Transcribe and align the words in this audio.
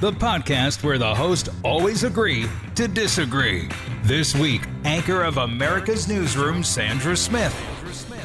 the 0.00 0.12
podcast 0.12 0.82
where 0.82 0.98
the 0.98 1.14
hosts 1.14 1.48
always 1.62 2.04
agree 2.04 2.46
to 2.74 2.88
disagree. 2.88 3.68
This 4.02 4.34
week, 4.34 4.62
anchor 4.84 5.22
of 5.22 5.38
America's 5.38 6.08
Newsroom, 6.08 6.62
Sandra 6.62 7.16
Smith. 7.16 7.54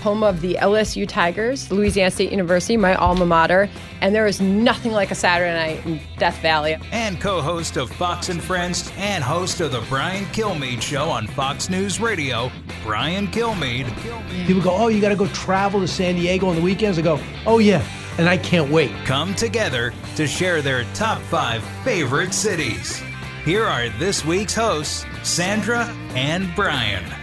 home 0.01 0.23
of 0.23 0.39
the 0.39 0.55
LSU 0.61 1.05
Tigers, 1.07 1.69
Louisiana 1.71 2.09
State 2.09 2.31
University, 2.31 2.77
my 2.77 2.95
alma 2.95 3.25
mater, 3.25 3.69
and 3.99 4.15
there 4.15 4.27
is 4.27 4.39
nothing 4.39 4.93
like 4.93 5.11
a 5.11 5.15
Saturday 5.15 5.53
night 5.53 5.85
in 5.85 5.99
Death 6.17 6.41
Valley. 6.41 6.77
And 6.93 7.19
co 7.19 7.41
host 7.41 7.75
of 7.75 7.91
Fox 7.91 8.29
and 8.29 8.41
Friends 8.41 8.91
and 8.97 9.21
host 9.23 9.59
of 9.59 9.73
The 9.73 9.81
Brian 9.89 10.23
Kilmeade 10.27 10.81
Show 10.81 11.09
on 11.09 11.27
Fox 11.27 11.69
News 11.69 11.99
Radio, 11.99 12.49
Brian 12.83 13.27
Kilmeade. 13.27 13.93
People 14.47 14.63
go, 14.63 14.73
oh, 14.73 14.87
you 14.87 15.01
got 15.01 15.09
to 15.09 15.17
go 15.17 15.27
travel 15.27 15.81
to 15.81 15.87
San 15.87 16.15
Diego 16.15 16.47
on 16.47 16.55
the 16.55 16.61
weekends. 16.61 16.97
I 16.97 17.01
go, 17.01 17.19
oh, 17.45 17.59
yeah. 17.59 17.85
And 18.19 18.27
I 18.27 18.35
can't 18.35 18.69
wait. 18.69 18.91
come 19.05 19.33
together 19.33 19.93
to 20.17 20.27
share 20.27 20.61
their 20.61 20.83
top 20.93 21.21
five 21.21 21.63
favorite 21.85 22.33
cities. 22.33 23.01
Here 23.45 23.63
are 23.63 23.87
this 23.97 24.25
week's 24.25 24.53
hosts, 24.53 25.05
Sandra 25.23 25.85
and 26.15 26.53
Brian. 26.53 27.18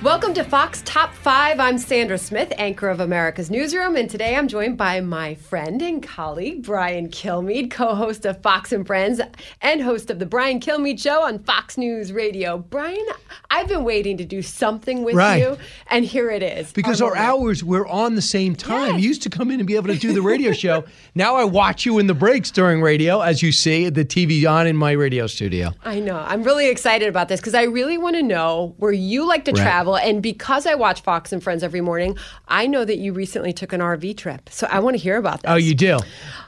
Welcome 0.00 0.32
to 0.34 0.44
Fox 0.44 0.80
Top 0.84 1.12
5. 1.12 1.58
I'm 1.58 1.76
Sandra 1.76 2.18
Smith, 2.18 2.52
anchor 2.56 2.88
of 2.88 3.00
America's 3.00 3.50
Newsroom, 3.50 3.96
and 3.96 4.08
today 4.08 4.36
I'm 4.36 4.46
joined 4.46 4.78
by 4.78 5.00
my 5.00 5.34
friend 5.34 5.82
and 5.82 6.00
colleague, 6.00 6.62
Brian 6.62 7.08
Kilmeade, 7.08 7.72
co 7.72 7.96
host 7.96 8.24
of 8.24 8.40
Fox 8.40 8.70
and 8.70 8.86
Friends 8.86 9.20
and 9.60 9.82
host 9.82 10.08
of 10.08 10.20
The 10.20 10.24
Brian 10.24 10.60
Kilmeade 10.60 11.02
Show 11.02 11.22
on 11.24 11.40
Fox 11.40 11.76
News 11.76 12.12
Radio. 12.12 12.58
Brian, 12.58 13.04
I've 13.50 13.66
been 13.66 13.82
waiting 13.82 14.16
to 14.18 14.24
do 14.24 14.40
something 14.40 15.02
with 15.02 15.16
Right. 15.16 15.38
you, 15.42 15.58
and 15.88 16.04
here 16.04 16.30
it 16.30 16.44
is. 16.44 16.72
Because 16.72 17.02
our 17.02 17.10
moment. 17.16 17.26
hours 17.26 17.64
were 17.64 17.86
on 17.88 18.14
the 18.14 18.22
same 18.22 18.54
time. 18.54 18.92
Yes. 18.94 19.02
You 19.02 19.08
used 19.08 19.22
to 19.24 19.30
come 19.30 19.50
in 19.50 19.58
and 19.58 19.66
be 19.66 19.74
able 19.74 19.88
to 19.88 19.98
do 19.98 20.12
the 20.12 20.22
radio 20.22 20.52
show. 20.52 20.84
Now 21.14 21.34
I 21.34 21.42
watch 21.42 21.84
you 21.84 21.98
in 21.98 22.06
the 22.06 22.14
breaks 22.14 22.52
during 22.52 22.80
radio, 22.80 23.20
as 23.20 23.42
you 23.42 23.50
see 23.50 23.88
the 23.88 24.04
TV 24.04 24.48
on 24.48 24.68
in 24.68 24.76
my 24.76 24.92
radio 24.92 25.26
studio. 25.26 25.72
I 25.84 25.98
know. 25.98 26.16
I'm 26.16 26.44
really 26.44 26.68
excited 26.68 27.08
about 27.08 27.28
this 27.28 27.40
because 27.40 27.54
I 27.54 27.64
really 27.64 27.98
want 27.98 28.14
to 28.14 28.22
know 28.22 28.76
where 28.78 28.92
you 28.92 29.26
like 29.26 29.44
to 29.46 29.50
Right. 29.50 29.60
travel. 29.62 29.87
And 29.96 30.22
because 30.22 30.66
I 30.66 30.74
watch 30.74 31.00
Fox 31.00 31.32
and 31.32 31.42
Friends 31.42 31.62
every 31.62 31.80
morning, 31.80 32.16
I 32.46 32.66
know 32.66 32.84
that 32.84 32.98
you 32.98 33.12
recently 33.12 33.52
took 33.52 33.72
an 33.72 33.80
RV 33.80 34.16
trip. 34.16 34.48
So 34.50 34.66
I 34.70 34.80
want 34.80 34.94
to 34.96 35.02
hear 35.02 35.16
about 35.16 35.42
this. 35.42 35.50
Oh, 35.50 35.56
you 35.56 35.74
do. 35.74 35.98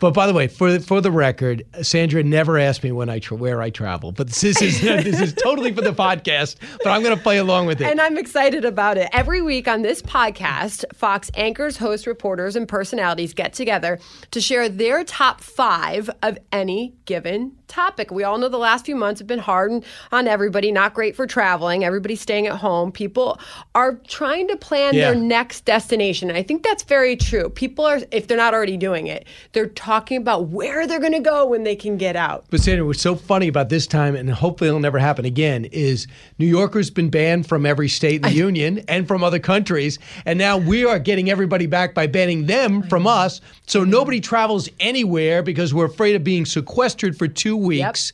But 0.01 0.13
by 0.15 0.27
the 0.27 0.33
way, 0.33 0.49
for 0.49 0.79
for 0.81 1.01
the 1.01 1.11
record, 1.11 1.63
Sandra 1.83 2.23
never 2.23 2.59
asked 2.59 2.83
me 2.83 2.91
when 2.93 3.09
I 3.09 3.19
tra- 3.19 3.37
where 3.37 3.61
I 3.63 3.71
travel. 3.71 4.13
But 4.13 4.29
this 4.29 4.43
is 4.63 4.81
this 4.81 5.21
is 5.21 5.33
totally 5.35 5.73
for 5.75 5.83
the 5.83 5.93
podcast. 5.93 6.57
But 6.83 6.89
I'm 6.89 7.03
going 7.03 7.17
to 7.17 7.23
play 7.23 7.39
along 7.39 7.67
with 7.67 7.81
it. 7.81 7.87
And 7.87 8.01
I'm 8.01 8.17
excited 8.19 8.65
about 8.65 8.97
it. 8.99 9.09
Every 9.13 9.43
week 9.43 9.69
on 9.69 9.83
this 9.83 10.03
podcast, 10.03 10.85
Fox 10.95 11.31
anchors, 11.35 11.77
hosts, 11.77 12.07
reporters, 12.07 12.57
and 12.57 12.67
personalities 12.67 13.35
get 13.35 13.53
together 13.53 13.99
to 14.31 14.41
share 14.41 14.69
their 14.69 15.05
top 15.05 15.41
five 15.41 16.09
of 16.23 16.39
any 16.51 16.95
given 17.05 17.53
topic. 17.69 18.11
We 18.11 18.25
all 18.25 18.37
know 18.39 18.49
the 18.49 18.59
last 18.59 18.85
few 18.85 18.97
months 18.97 19.21
have 19.21 19.29
been 19.29 19.39
hard 19.39 19.85
on- 20.11 20.27
everybody, 20.27 20.73
not 20.73 20.93
great 20.95 21.15
for 21.15 21.27
traveling. 21.27 21.85
Everybody's 21.85 22.21
staying 22.21 22.47
at 22.49 22.57
home. 22.57 22.91
People 22.91 23.39
are 23.77 23.95
trying 24.09 24.49
to 24.49 24.57
plan 24.57 24.95
Yeah. 24.95 25.13
their 25.13 25.15
next 25.21 25.67
destination. 25.67 26.29
And 26.31 26.37
I 26.37 26.43
think 26.43 26.65
that's 26.65 26.83
very 26.83 27.15
true. 27.17 27.49
People 27.49 27.85
are, 27.85 28.01
if 28.11 28.27
they're 28.27 28.37
not 28.37 28.55
already 28.55 28.77
doing 28.77 29.07
it, 29.07 29.25
they're 29.53 29.67
talking 29.91 30.19
about 30.19 30.47
where 30.47 30.87
they're 30.87 31.01
going 31.01 31.13
to 31.13 31.19
go 31.19 31.45
when 31.45 31.65
they 31.65 31.75
can 31.75 31.97
get 31.97 32.15
out. 32.15 32.45
But 32.49 32.61
Sandra, 32.61 32.87
what's 32.87 33.01
so 33.01 33.17
funny 33.17 33.49
about 33.49 33.71
this 33.71 33.89
time, 33.89 34.15
and 34.15 34.31
hopefully 34.31 34.69
it'll 34.69 34.79
never 34.79 35.01
happen 35.01 35.25
again, 35.25 35.65
is 35.65 36.07
New 36.39 36.47
Yorker's 36.47 36.91
been 36.91 37.11
banned 37.11 37.49
from 37.49 37.67
every 37.67 37.89
state 37.89 38.15
in 38.17 38.23
the 38.23 38.33
union 38.47 38.85
and 38.87 39.09
from 39.09 39.25
other 39.25 39.41
countries, 39.41 39.99
and 40.27 40.39
now 40.39 40.57
we 40.57 40.85
are 40.85 41.01
getting 41.01 41.29
everybody 41.29 41.67
back 41.67 41.93
by 41.93 42.07
banning 42.07 42.47
them 42.47 42.85
from 42.85 43.05
us. 43.05 43.41
So 43.67 43.83
nobody 43.83 44.21
travels 44.21 44.69
anywhere 44.79 45.43
because 45.43 45.75
we're 45.75 45.87
afraid 45.87 46.15
of 46.15 46.23
being 46.23 46.47
sequestered 46.47 47.19
for 47.19 47.27
two 47.27 47.57
weeks. 47.57 48.13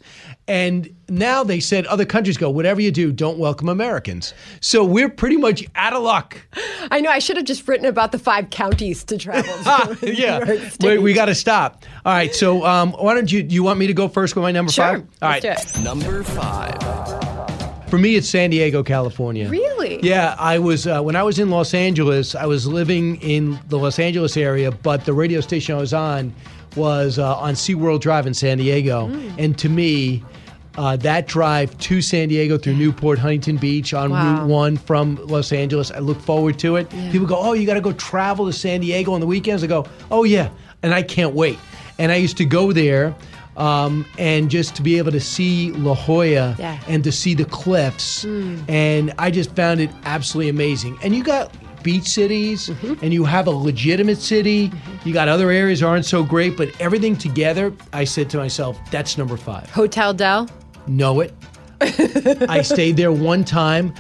And 0.49 0.95
now 1.09 1.43
they 1.43 1.59
said 1.59 1.87
other 1.87 2.05
countries 2.05 2.37
go, 2.37 2.49
whatever 2.51 2.81
you 2.81 2.93
do, 2.93 3.11
don't 3.11 3.37
welcome 3.37 3.69
Americans. 3.69 4.33
So 4.61 4.85
we're 4.85 5.09
pretty 5.09 5.37
much 5.37 5.65
out 5.75 5.93
of 5.93 6.03
luck. 6.05 6.41
I 6.93 7.01
know 7.01 7.11
I 7.11 7.19
should 7.19 7.37
have 7.37 7.47
just 7.47 7.67
written 7.67 7.85
about 7.87 8.13
the 8.13 8.19
five 8.21 8.51
counties 8.51 9.03
to 9.05 9.19
travel 9.19 9.43
to. 9.97 10.15
yeah, 10.15 10.39
New 10.39 10.89
York 10.89 11.01
we, 11.03 11.13
got 11.15 11.25
to 11.27 11.35
stop. 11.35 11.85
All 12.05 12.13
right, 12.13 12.33
so 12.33 12.65
um, 12.65 12.93
why 12.93 13.15
don't 13.15 13.31
you? 13.31 13.45
You 13.49 13.65
want 13.65 13.81
me 13.81 13.89
to 13.89 13.95
go 13.95 14.07
first 14.07 14.37
with 14.37 14.43
my 14.43 14.53
number 14.53 14.71
Sure. 14.71 14.85
five? 14.85 15.07
All 15.23 15.31
Let's 15.31 15.73
do 15.75 15.81
it. 15.81 15.85
Number 15.85 16.23
five. 16.23 16.77
For 17.91 17.99
me, 17.99 18.15
it's 18.17 18.29
San 18.29 18.51
Diego, 18.51 18.83
California. 18.83 19.49
Really? 19.49 20.01
Yeah, 20.03 20.35
I 20.39 20.59
was 20.61 20.87
uh, 20.87 21.01
when 21.03 21.17
I 21.17 21.23
was 21.25 21.39
in 21.41 21.51
Los 21.51 21.75
Angeles. 21.75 22.35
I 22.37 22.47
was 22.47 22.67
living 22.69 23.17
in 23.23 23.59
the 23.69 23.79
Los 23.79 23.99
Angeles 23.99 24.37
area, 24.37 24.71
but 24.71 25.05
the 25.05 25.13
radio 25.13 25.41
station 25.41 25.75
I 25.77 25.79
was 25.79 25.93
on 25.95 26.33
was 26.77 27.19
uh, 27.19 27.37
on 27.37 27.55
SeaWorld 27.55 28.01
Drive 28.01 28.27
in 28.27 28.35
San 28.35 28.59
Diego, 28.59 29.09
Mm. 29.09 29.35
and 29.39 29.59
to 29.59 29.69
me. 29.69 30.23
Uh, 30.77 30.97
that 30.97 31.27
drive 31.27 31.77
to 31.79 32.03
San 32.03 32.29
Diego 32.29 32.59
through 32.59 32.75
Newport, 32.75 33.19
Huntington 33.19 33.57
Beach 33.57 33.95
on 33.95 34.11
Wow. 34.11 34.41
Route 34.41 34.47
1 34.49 34.77
from 34.77 35.17
Los 35.27 35.53
Angeles, 35.53 35.91
I 35.91 36.01
look 36.01 36.21
forward 36.21 36.59
to 36.61 36.77
it. 36.77 36.91
People 37.13 37.27
go, 37.27 37.37
Oh, 37.39 37.53
you 37.55 37.67
got 37.67 37.75
to 37.75 37.81
go 37.81 37.93
travel 37.95 38.47
to 38.47 38.53
San 38.53 38.81
Diego 38.81 39.13
on 39.13 39.21
the 39.21 39.27
weekends. 39.27 39.65
I 39.65 39.69
go, 39.69 39.87
Oh, 40.11 40.25
yeah. 40.25 40.51
And 40.83 40.93
I 40.93 41.03
can't 41.03 41.35
wait. 41.35 41.59
And 41.99 42.13
I 42.13 42.17
used 42.17 42.37
to 42.37 42.45
go 42.45 42.73
there 42.73 43.15
um, 43.57 44.05
and 44.19 44.51
just 44.51 44.77
to 44.77 44.83
be 44.83 44.99
able 44.99 45.13
to 45.13 45.21
see 45.21 45.73
La 45.73 45.95
Jolla 45.95 46.55
Yeah. 46.59 46.79
and 46.89 47.03
to 47.05 47.11
see 47.13 47.33
the 47.33 47.47
cliffs. 47.47 48.25
And 48.25 49.15
I 49.19 49.31
just 49.31 49.57
found 49.57 49.81
it 49.81 49.89
absolutely 50.05 50.51
amazing. 50.51 50.99
And 51.03 51.15
you 51.17 51.25
got 51.25 51.55
beach 51.83 52.05
cities 52.05 52.69
and 53.01 53.15
you 53.15 53.25
have 53.25 53.47
a 53.47 53.51
legitimate 53.51 54.19
city. 54.19 54.71
You 55.07 55.15
got 55.15 55.29
other 55.29 55.51
areas 55.51 55.83
aren't 55.83 56.05
so 56.05 56.23
great, 56.23 56.57
but 56.57 56.69
everything 56.81 57.17
together, 57.17 57.73
I 57.95 58.05
said 58.05 58.29
to 58.31 58.37
myself, 58.39 58.79
that's 58.91 59.17
number 59.17 59.37
five. 59.39 59.71
Hotel 59.71 60.13
Del. 60.13 60.51
Know 60.87 61.21
it. 61.21 61.35
I 61.81 62.63
stayed 62.63 62.97
there 62.97 63.13
one 63.13 63.45
time. 63.45 63.93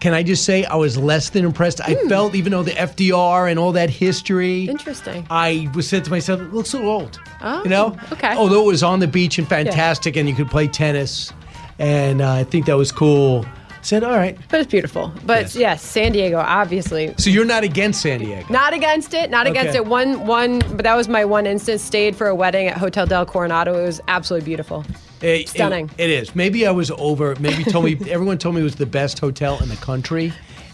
Can 0.00 0.14
I 0.14 0.22
just 0.22 0.44
say 0.46 0.64
I 0.64 0.76
was 0.76 0.96
less 0.96 1.28
than 1.28 1.44
impressed? 1.44 1.80
I 1.82 1.94
felt, 2.08 2.34
even 2.34 2.52
though 2.52 2.62
the 2.62 2.70
FDR 2.70 3.50
and 3.50 3.58
all 3.58 3.72
that 3.72 3.90
history, 3.90 4.64
Interesting. 4.64 5.26
I 5.30 5.70
was 5.74 5.86
said 5.86 6.04
to 6.06 6.10
myself, 6.10 6.40
it 6.40 6.54
looks 6.54 6.72
a 6.72 6.78
little 6.78 6.90
old. 6.92 7.20
Oh, 7.42 7.62
you 7.62 7.68
know? 7.68 7.96
okay. 8.10 8.34
Although 8.34 8.62
it 8.62 8.66
was 8.66 8.82
on 8.82 9.00
the 9.00 9.06
beach 9.06 9.38
and 9.38 9.46
fantastic 9.46 10.16
and 10.16 10.26
you 10.28 10.34
could 10.34 10.50
play 10.50 10.68
tennis. 10.68 11.32
And 11.78 12.22
uh, 12.22 12.32
I 12.32 12.44
think 12.44 12.64
that 12.66 12.78
was 12.78 12.90
cool. 12.92 13.44
Said, 13.82 14.02
all 14.02 14.16
right. 14.16 14.38
But 14.48 14.60
it's 14.60 14.70
beautiful. 14.70 15.12
But 15.26 15.42
Yes. 15.44 15.56
yes, 15.56 15.82
San 15.82 16.12
Diego, 16.12 16.38
obviously. 16.38 17.14
So 17.18 17.28
you're 17.30 17.44
not 17.46 17.62
against 17.64 18.00
San 18.02 18.20
Diego? 18.20 18.46
Not 18.50 18.72
against 18.74 19.12
it, 19.14 19.30
not 19.30 19.46
against 19.46 19.70
Okay. 19.70 19.78
it. 19.78 19.86
One, 19.86 20.26
one, 20.26 20.58
but 20.60 20.82
that 20.82 20.96
was 20.96 21.08
my 21.08 21.24
one 21.26 21.46
instance. 21.46 21.82
Stayed 21.82 22.16
for 22.16 22.26
a 22.26 22.34
wedding 22.34 22.68
at 22.68 22.76
Hotel 22.78 23.04
Del 23.06 23.24
Coronado. 23.26 23.78
It 23.78 23.86
was 23.86 24.00
absolutely 24.08 24.46
beautiful. 24.46 24.84
It- 25.22 25.48
Stunning. 25.48 25.90
it- 25.98 26.04
it 26.04 26.10
is. 26.10 26.34
Maybe 26.34 26.66
I 26.66 26.70
was 26.70 26.90
over. 26.92 27.36
Maybe 27.40 27.64
told 27.64 27.84
me 27.84 27.98
everyone 28.10 28.38
told 28.38 28.54
me 28.54 28.60
it 28.60 28.64
was 28.64 28.76
the 28.76 28.86
best 28.86 29.18
hotel 29.18 29.58
in 29.62 29.68
the 29.68 29.76
country. 29.76 30.32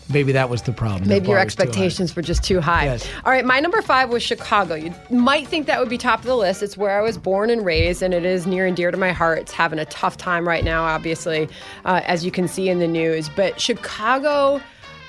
Maybe 0.08 0.30
that 0.30 0.48
was 0.48 0.62
the 0.62 0.72
problem. 0.72 1.02
The 1.02 1.08
Maybe 1.08 1.26
your 1.26 1.34
too 1.34 1.38
high. 1.38 1.42
expectations 1.42 2.14
were 2.14 2.22
just 2.22 2.44
too 2.44 2.60
high. 2.60 2.84
Yes. 2.84 3.08
All 3.24 3.32
right, 3.32 3.44
my 3.44 3.58
number 3.58 3.82
five 3.82 4.08
was 4.08 4.22
Chicago. 4.22 4.76
You 4.76 4.94
might 5.10 5.48
think 5.48 5.66
that 5.66 5.80
would 5.80 5.88
be 5.88 5.98
top 5.98 6.20
of 6.20 6.26
the 6.26 6.36
list. 6.36 6.62
It's 6.62 6.76
where 6.76 6.96
I 6.96 7.02
was 7.02 7.18
born 7.18 7.50
and 7.50 7.64
raised, 7.64 8.02
and 8.02 8.14
it 8.14 8.24
is 8.24 8.46
near 8.46 8.66
and 8.66 8.76
dear 8.76 8.92
to 8.92 8.96
my 8.96 9.10
heart. 9.10 9.40
It's 9.40 9.50
having 9.52 9.80
a 9.80 9.84
tough 9.86 10.16
time 10.16 10.46
right 10.46 10.62
now, 10.62 10.84
obviously, 10.84 11.48
uh, 11.84 12.02
as 12.04 12.24
you 12.24 12.30
can 12.30 12.46
see 12.46 12.68
in 12.68 12.78
the 12.78 12.86
news. 12.86 13.28
But 13.34 13.60
Chicago. 13.60 14.60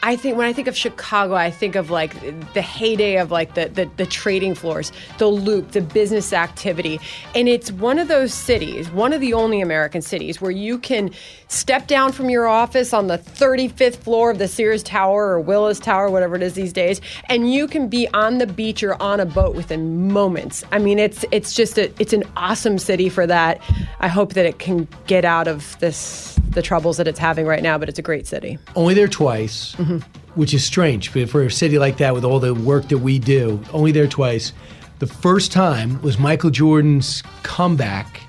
I 0.03 0.15
think 0.15 0.37
when 0.37 0.45
I 0.45 0.53
think 0.53 0.67
of 0.67 0.77
Chicago, 0.77 1.33
I 1.33 1.49
think 1.51 1.75
of 1.75 1.89
like 1.89 2.13
the 2.53 2.61
heyday 2.61 3.17
of 3.17 3.31
like 3.31 3.55
the, 3.55 3.69
the 3.69 3.89
the 3.97 4.05
trading 4.05 4.55
floors, 4.55 4.91
the 5.17 5.27
loop, 5.27 5.71
the 5.71 5.81
business 5.81 6.33
activity, 6.33 6.99
and 7.33 7.49
it's 7.49 7.71
one 7.71 7.99
of 7.99 8.07
those 8.07 8.33
cities, 8.33 8.89
one 8.91 9.11
of 9.13 9.21
the 9.21 9.33
only 9.33 9.61
American 9.61 10.01
cities 10.01 10.39
where 10.39 10.51
you 10.51 10.77
can 10.77 11.11
step 11.47 11.87
down 11.87 12.11
from 12.11 12.29
your 12.29 12.47
office 12.47 12.93
on 12.93 13.07
the 13.07 13.17
35th 13.17 13.95
floor 13.95 14.31
of 14.31 14.37
the 14.37 14.47
Sears 14.47 14.83
Tower 14.83 15.29
or 15.29 15.39
Willis 15.39 15.79
Tower, 15.79 16.09
whatever 16.09 16.35
it 16.35 16.43
is 16.43 16.53
these 16.53 16.73
days, 16.73 17.01
and 17.25 17.51
you 17.51 17.67
can 17.67 17.87
be 17.87 18.07
on 18.09 18.37
the 18.37 18.47
beach 18.47 18.83
or 18.83 19.01
on 19.01 19.19
a 19.19 19.25
boat 19.25 19.55
within 19.55 20.11
moments. 20.11 20.63
I 20.71 20.79
mean, 20.79 20.99
it's 20.99 21.25
it's 21.31 21.53
just 21.53 21.77
a 21.77 21.91
it's 21.99 22.13
an 22.13 22.23
awesome 22.35 22.77
city 22.77 23.09
for 23.09 23.25
that. 23.27 23.61
I 23.99 24.07
hope 24.07 24.33
that 24.33 24.45
it 24.45 24.59
can 24.59 24.87
get 25.07 25.25
out 25.25 25.47
of 25.47 25.77
this 25.79 26.36
the 26.57 26.63
troubles 26.63 26.97
that 26.97 27.07
it's 27.07 27.19
having 27.19 27.45
right 27.45 27.61
now, 27.61 27.77
but 27.77 27.87
it's 27.87 27.99
a 27.99 28.01
great 28.01 28.25
city. 28.25 28.57
Only 28.75 28.95
there 28.95 29.07
twice, 29.07 29.73
which 30.33 30.55
is 30.55 30.65
strange. 30.65 31.13
But 31.13 31.29
for 31.29 31.43
a 31.43 31.51
city 31.51 31.77
like 31.77 31.97
that, 31.97 32.15
with 32.15 32.25
all 32.25 32.39
the 32.39 32.55
work 32.55 32.87
that 32.87 32.97
we 32.97 33.19
do, 33.19 33.61
only 33.71 33.91
there 33.91 34.07
twice. 34.07 34.53
The 34.97 35.05
first 35.05 35.51
time 35.51 36.01
was 36.01 36.17
Michael 36.17 36.49
Jordan's 36.49 37.21
comeback 37.43 38.21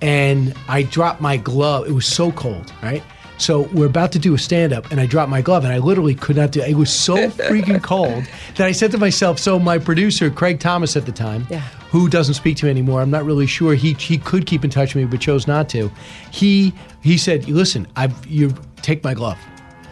and 0.00 0.54
I 0.68 0.84
dropped 0.84 1.20
my 1.20 1.36
glove. 1.36 1.88
It 1.88 1.92
was 1.92 2.06
so 2.06 2.30
cold, 2.30 2.72
right? 2.80 3.02
So 3.36 3.62
we're 3.72 3.86
about 3.86 4.12
to 4.12 4.18
do 4.18 4.34
a 4.34 4.38
stand 4.38 4.72
up, 4.72 4.90
and 4.92 5.00
I 5.00 5.06
dropped 5.06 5.28
my 5.30 5.42
glove, 5.42 5.64
and 5.64 5.72
I 5.72 5.78
literally 5.78 6.14
could 6.14 6.36
not 6.36 6.52
do 6.52 6.60
it. 6.60 6.70
It 6.70 6.74
was 6.76 6.90
so 6.90 7.16
freaking 7.30 7.82
cold 7.82 8.24
that 8.56 8.66
I 8.66 8.72
said 8.72 8.92
to 8.92 8.98
myself, 8.98 9.38
so 9.38 9.58
my 9.58 9.76
producer, 9.78 10.30
Craig 10.30 10.60
Thomas 10.60 10.96
at 10.96 11.04
the 11.04 11.12
time, 11.12 11.46
Yeah. 11.50 11.60
who 11.90 12.08
doesn't 12.08 12.34
speak 12.34 12.56
to 12.58 12.66
me 12.66 12.70
anymore, 12.70 13.02
I'm 13.02 13.10
not 13.10 13.24
really 13.24 13.46
sure. 13.46 13.74
He, 13.74 13.94
he 13.94 14.18
could 14.18 14.46
keep 14.46 14.62
in 14.64 14.70
touch 14.70 14.94
with 14.94 15.04
me, 15.04 15.10
but 15.10 15.20
chose 15.20 15.46
not 15.48 15.68
to. 15.70 15.90
He, 16.30 16.72
he 17.02 17.18
said, 17.18 17.48
listen, 17.48 17.88
I've, 17.96 18.24
you 18.26 18.54
take 18.82 19.02
my 19.02 19.14
glove. 19.14 19.38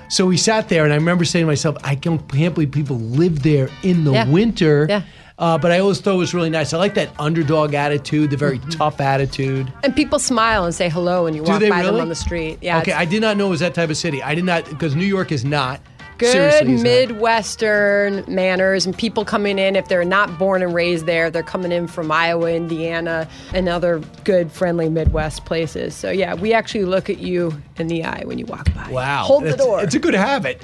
So 0.09 0.27
we 0.27 0.37
sat 0.37 0.69
there, 0.69 0.85
and 0.85 0.93
I 0.93 0.97
remember 0.97 1.25
saying 1.25 1.45
to 1.45 1.47
myself, 1.47 1.77
I 1.83 1.97
can't, 1.97 2.27
can't 2.31 2.55
believe 2.55 2.71
people 2.71 2.97
live 2.99 3.43
there 3.43 3.69
in 3.83 4.05
the 4.05 4.13
Yeah. 4.13 4.29
winter. 4.29 4.87
Yeah. 4.89 5.03
Uh, 5.43 5.59
but 5.59 5.73
I 5.73 5.81
always 5.81 6.01
thought 6.01 6.15
it 6.15 6.19
was 6.19 6.33
really 6.35 6.51
nice. 6.51 6.73
I 6.73 6.79
like 6.79 6.95
that 6.95 7.11
underdog 7.19 7.75
attitude, 7.75 8.31
the 8.31 8.37
very 8.37 8.61
tough 8.71 9.01
attitude. 9.01 9.73
And 9.83 9.95
people 9.97 10.21
smile 10.21 10.65
and 10.65 10.73
say 10.73 10.89
hello 10.89 11.25
when 11.25 11.35
you 11.35 11.43
Do 11.45 11.51
walk 11.51 11.61
they 11.61 11.69
by 11.69 11.81
really? 11.81 11.91
them 11.93 12.01
on 12.03 12.09
the 12.09 12.15
street. 12.15 12.59
Yeah. 12.63 12.79
Okay, 12.79 12.93
it's 12.93 13.01
I 13.01 13.05
did 13.05 13.21
not 13.23 13.37
know 13.37 13.49
it 13.49 13.51
was 13.51 13.59
that 13.61 13.75
type 13.75 13.91
of 13.91 13.97
city. 13.97 14.23
I 14.23 14.37
did 14.37 14.45
not 14.45 14.65
because 14.69 14.95
New 14.95 15.05
York 15.05 15.33
is 15.33 15.45
not. 15.45 15.81
good 16.19 16.31
Seriously, 16.31 16.75
is 16.75 16.83
not. 16.85 16.89
Midwestern 16.91 18.25
manners 18.29 18.87
and 18.87 18.97
people 18.97 19.25
coming 19.25 19.59
in 19.59 19.75
if 19.75 19.89
they're 19.89 20.05
not 20.05 20.39
born 20.39 20.63
and 20.63 20.73
raised 20.73 21.07
there, 21.07 21.29
they're 21.29 21.43
coming 21.43 21.73
in 21.73 21.89
from 21.89 22.13
Iowa, 22.13 22.53
Indiana, 22.53 23.27
and 23.53 23.69
other 23.69 24.01
good, 24.23 24.53
friendly 24.53 24.89
Midwest 24.89 25.45
places. 25.45 25.93
So 25.97 26.13
yeah, 26.13 26.35
we 26.35 26.53
actually 26.53 26.85
look 26.85 27.11
at 27.11 27.19
you 27.19 27.61
in 27.79 27.89
the 27.89 28.05
eye 28.05 28.23
when 28.27 28.39
you 28.39 28.47
walk 28.47 28.73
by. 28.75 28.89
Wow, 28.93 29.25
Hold 29.25 29.43
the 29.43 29.49
That's- 29.51 29.67
door. 29.67 29.83
It's 29.83 29.97
a 29.97 29.99
good 29.99 30.15
habit. 30.15 30.63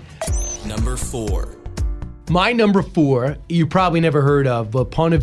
Number 0.66 0.96
four. 0.96 1.57
My 2.30 2.52
number 2.52 2.82
four, 2.82 3.38
you 3.48 3.66
probably 3.66 4.00
never 4.00 4.20
heard 4.20 4.46
of, 4.46 4.70
but 4.70 4.90
Ponte 4.90 5.22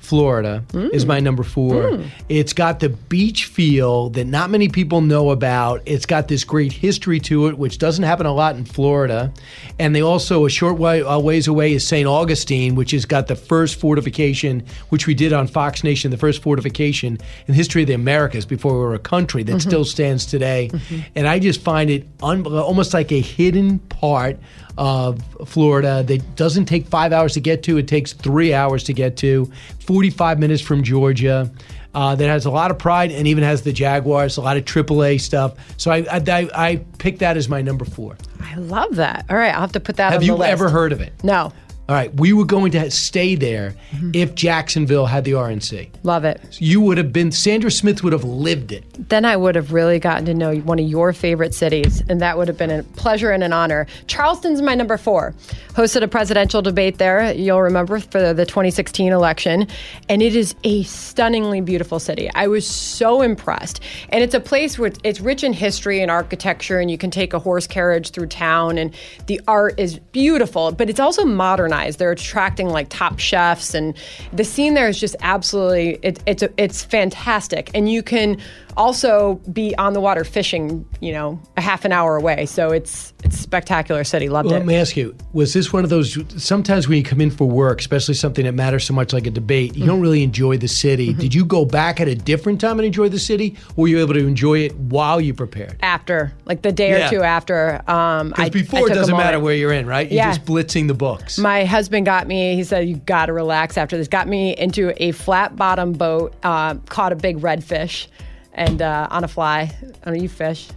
Florida, 0.00 0.64
is 0.92 1.06
my 1.06 1.20
number 1.20 1.42
four. 1.42 2.00
It's 2.28 2.52
got 2.52 2.80
the 2.80 2.88
beach 2.88 3.44
feel 3.44 4.10
that 4.10 4.24
not 4.26 4.50
many 4.50 4.68
people 4.68 5.00
know 5.02 5.30
about. 5.30 5.82
It's 5.86 6.06
got 6.06 6.26
this 6.26 6.42
great 6.42 6.72
history 6.72 7.20
to 7.20 7.46
it, 7.48 7.58
which 7.58 7.78
doesn't 7.78 8.02
happen 8.04 8.26
a 8.26 8.32
lot 8.32 8.56
in 8.56 8.64
Florida. 8.64 9.32
And 9.78 9.94
they 9.94 10.00
also, 10.02 10.46
a 10.46 10.50
short 10.50 10.78
way, 10.78 11.02
uh, 11.02 11.18
ways 11.18 11.46
away, 11.46 11.74
is 11.74 11.86
St. 11.86 12.08
Augustine, 12.08 12.74
which 12.74 12.90
has 12.92 13.04
got 13.04 13.26
the 13.28 13.36
first 13.36 13.78
fortification, 13.78 14.62
which 14.88 15.06
we 15.06 15.14
did 15.14 15.32
on 15.32 15.46
Fox 15.46 15.84
Nation, 15.84 16.10
the 16.10 16.16
first 16.16 16.42
fortification 16.42 17.12
in 17.14 17.18
the 17.46 17.52
history 17.54 17.82
of 17.82 17.88
the 17.88 17.94
Americas 17.94 18.46
before 18.46 18.72
we 18.72 18.78
were 18.80 18.94
a 18.94 18.98
country 18.98 19.42
that 19.44 19.60
still 19.60 19.84
stands 19.84 20.26
today. 20.26 20.70
And 21.14 21.28
I 21.28 21.38
just 21.38 21.60
find 21.60 21.90
it 21.90 22.06
un- 22.22 22.46
almost 22.46 22.94
like 22.94 23.12
a 23.12 23.20
hidden 23.20 23.78
part 23.78 24.38
of 24.78 25.20
Florida 25.46 26.02
that 26.06 26.36
doesn't 26.36 26.64
take 26.64 26.86
five 26.86 27.12
hours 27.12 27.34
to 27.34 27.40
get 27.40 27.62
to. 27.64 27.76
It 27.76 27.86
takes 27.86 28.12
three 28.14 28.54
hours 28.54 28.82
to 28.84 28.94
get 28.94 29.16
to, 29.18 29.50
45 29.90 30.38
minutes 30.38 30.62
from 30.62 30.84
Georgia. 30.84 31.50
Uh, 31.92 32.14
that 32.14 32.28
has 32.28 32.46
a 32.46 32.50
lot 32.52 32.70
of 32.70 32.78
pride 32.78 33.10
and 33.10 33.26
even 33.26 33.42
has 33.42 33.62
the 33.62 33.72
Jaguars, 33.72 34.36
a 34.36 34.40
lot 34.40 34.56
of 34.56 34.64
AAA 34.64 35.20
stuff. 35.20 35.54
So 35.76 35.90
I, 35.90 36.06
I, 36.08 36.48
I, 36.54 36.76
picked 36.98 37.18
that 37.18 37.36
as 37.36 37.48
my 37.48 37.60
number 37.60 37.84
four. 37.84 38.16
I 38.40 38.54
love 38.54 38.94
that. 38.94 39.26
All 39.28 39.36
right, 39.36 39.52
I'll 39.52 39.62
have 39.62 39.72
to 39.72 39.80
put 39.80 39.96
that 39.96 40.12
Have 40.12 40.20
on 40.20 40.26
you 40.26 40.34
the 40.34 40.38
list. 40.38 40.52
ever 40.52 40.68
heard 40.68 40.92
of 40.92 41.00
it? 41.00 41.12
No. 41.24 41.52
All 41.90 41.96
right, 41.96 42.14
we 42.14 42.32
were 42.32 42.44
going 42.44 42.70
to 42.70 42.88
stay 42.92 43.34
there 43.34 43.74
Mm-hmm. 43.90 44.10
if 44.14 44.36
Jacksonville 44.36 45.06
had 45.06 45.24
the 45.24 45.32
RNC. 45.32 45.88
Love 46.04 46.24
it. 46.24 46.40
You 46.60 46.80
would 46.82 46.96
have 46.96 47.12
been, 47.12 47.32
Sandra 47.32 47.72
Smith 47.72 48.04
would 48.04 48.12
have 48.12 48.22
lived 48.22 48.70
it. 48.70 48.84
Then 49.08 49.24
I 49.24 49.36
would 49.36 49.56
have 49.56 49.72
really 49.72 49.98
gotten 49.98 50.24
to 50.26 50.34
know 50.34 50.54
one 50.58 50.78
of 50.78 50.86
your 50.88 51.12
favorite 51.12 51.52
cities, 51.54 52.00
and 52.08 52.20
that 52.20 52.38
would 52.38 52.46
have 52.46 52.56
been 52.56 52.70
a 52.70 52.84
pleasure 52.84 53.32
and 53.32 53.42
an 53.42 53.52
honor. 53.52 53.88
Charleston's 54.06 54.62
my 54.62 54.76
number 54.76 54.96
four. 54.96 55.34
Hosted 55.70 56.02
a 56.02 56.08
presidential 56.08 56.62
debate 56.62 56.98
there, 56.98 57.32
you'll 57.32 57.60
remember, 57.62 57.98
for 57.98 58.32
the 58.32 58.46
2016 58.46 59.10
election, 59.12 59.66
and 60.08 60.22
it 60.22 60.36
is 60.36 60.54
a 60.62 60.84
stunningly 60.84 61.60
beautiful 61.60 61.98
city. 61.98 62.30
I 62.36 62.46
was 62.46 62.64
so 62.64 63.22
impressed. 63.22 63.80
And 64.10 64.22
it's 64.22 64.34
a 64.34 64.40
place 64.40 64.78
where 64.78 64.86
it's- 64.86 65.00
it's 65.02 65.20
rich 65.20 65.42
in 65.42 65.52
history 65.52 66.00
and 66.00 66.12
architecture, 66.12 66.78
and 66.78 66.88
you 66.88 66.96
can 66.98 67.10
take 67.10 67.34
a 67.34 67.40
horse 67.40 67.66
carriage 67.66 68.10
through 68.10 68.26
town, 68.28 68.78
and 68.78 68.92
the 69.26 69.40
art 69.48 69.74
is 69.80 69.98
beautiful, 70.12 70.70
but 70.70 70.88
it's 70.88 71.00
also 71.00 71.24
modernized. 71.24 71.79
They're 71.88 72.12
attracting 72.12 72.68
like 72.68 72.88
top 72.88 73.18
chefs, 73.18 73.74
and 73.74 73.96
the 74.32 74.44
scene 74.44 74.74
there 74.74 74.88
is 74.88 74.98
just 75.00 75.16
absolutely, 75.20 75.98
it, 76.02 76.20
it's, 76.26 76.42
it's 76.56 76.84
fantastic. 76.84 77.70
And 77.74 77.90
you 77.90 78.02
can 78.02 78.36
also 78.76 79.34
be 79.52 79.74
on 79.76 79.92
the 79.92 80.00
water 80.00 80.24
fishing, 80.24 80.86
you 81.00 81.12
know, 81.12 81.40
a 81.56 81.60
half 81.60 81.84
an 81.84 81.92
hour 81.92 82.16
away. 82.16 82.46
So 82.46 82.70
it's 82.70 83.12
it's 83.24 83.38
spectacular 83.38 84.04
city. 84.04 84.28
Loved 84.28 84.48
Let 84.48 84.56
it. 84.56 84.58
Let 84.60 84.66
me 84.66 84.76
ask 84.76 84.96
you: 84.96 85.14
Was 85.32 85.52
this 85.52 85.72
one 85.72 85.84
of 85.84 85.90
those? 85.90 86.16
Sometimes 86.42 86.88
when 86.88 86.98
you 86.98 87.04
come 87.04 87.20
in 87.20 87.30
for 87.30 87.46
work, 87.46 87.80
especially 87.80 88.14
something 88.14 88.44
that 88.44 88.52
matters 88.52 88.84
so 88.84 88.94
much 88.94 89.12
like 89.12 89.26
a 89.26 89.30
debate, 89.30 89.76
you 89.76 89.86
don't 89.86 90.00
really 90.00 90.22
enjoy 90.22 90.56
the 90.56 90.68
city. 90.68 91.12
Did 91.12 91.34
you 91.34 91.44
go 91.44 91.64
back 91.64 92.00
at 92.00 92.08
a 92.08 92.14
different 92.14 92.60
time 92.60 92.78
and 92.78 92.86
enjoy 92.86 93.08
the 93.08 93.18
city, 93.18 93.56
or 93.76 93.82
were 93.82 93.88
you 93.88 93.98
able 94.00 94.14
to 94.14 94.26
enjoy 94.26 94.60
it 94.60 94.74
while 94.76 95.20
you 95.20 95.34
prepared? 95.34 95.76
after, 95.82 96.32
like 96.46 96.62
the 96.62 96.72
day 96.72 96.90
Yeah. 96.90 97.06
or 97.06 97.10
two 97.10 97.22
after. 97.22 97.82
Um, 97.90 98.32
I- 98.36 98.48
before 98.48 98.80
I 98.80 98.92
it 98.92 98.94
doesn't 98.94 99.16
matter 99.16 99.40
where 99.40 99.54
you're 99.54 99.72
in, 99.72 99.86
right? 99.86 100.06
You're 100.08 100.16
Yeah. 100.16 100.30
just 100.30 100.44
blitzing 100.44 100.86
the 100.88 100.94
books. 100.94 101.36
My 101.38 101.64
husband 101.70 102.04
got 102.06 102.26
me, 102.26 102.54
he 102.56 102.64
said, 102.64 102.88
You 102.88 102.96
got 102.96 103.26
to 103.26 103.32
relax 103.32 103.78
after 103.78 103.96
this. 103.96 104.08
Got 104.08 104.28
me 104.28 104.56
into 104.56 104.92
a 105.02 105.12
flat 105.12 105.56
bottom 105.56 105.92
boat, 105.92 106.34
uh, 106.42 106.74
caught 106.88 107.12
a 107.12 107.16
big 107.16 107.38
redfish 107.38 108.06
and 108.52 108.82
uh, 108.82 109.08
on 109.10 109.24
a 109.24 109.28
fly. 109.28 109.72
I 110.04 110.10
don't 110.10 110.20
you 110.20 110.28
fish. 110.28 110.68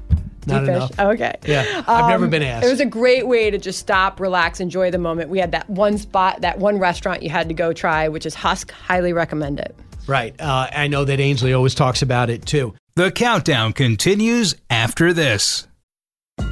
Do 0.46 0.54
Not 0.54 0.62
you 0.62 0.68
fish? 0.68 0.76
enough. 0.76 0.92
Oh, 1.00 1.10
okay. 1.12 1.36
Yeah, 1.46 1.84
I've 1.88 2.10
never 2.10 2.28
been 2.28 2.44
asked. 2.44 2.66
It 2.66 2.70
was 2.70 2.80
a 2.82 2.86
great 2.86 3.28
way 3.28 3.50
to 3.50 3.58
just 3.58 3.80
stop, 3.80 4.20
relax, 4.20 4.60
enjoy 4.60 4.92
the 4.92 4.98
moment. 4.98 5.30
We 5.30 5.40
had 5.40 5.52
that 5.54 5.70
one 5.70 5.98
spot, 5.98 6.42
that 6.42 6.60
one 6.60 6.80
restaurant 6.80 7.24
you 7.24 7.30
had 7.30 7.48
to 7.48 7.54
go 7.54 7.72
try, 7.74 8.08
which 8.10 8.26
is 8.26 8.36
Husk. 8.36 8.72
Highly 8.72 9.14
recommend 9.14 9.60
it. 9.60 9.76
right. 10.08 10.36
Uh, 10.40 10.68
I 10.72 10.88
know 10.88 11.06
that 11.06 11.20
Ainsley 11.20 11.54
always 11.54 11.74
talks 11.76 12.02
about 12.02 12.30
it 12.30 12.46
too. 12.46 12.74
The 12.96 13.10
countdown 13.12 13.72
continues 13.74 14.56
after 14.70 15.14
this. 15.14 15.66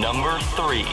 Number 0.00 0.38
three. 0.56 0.86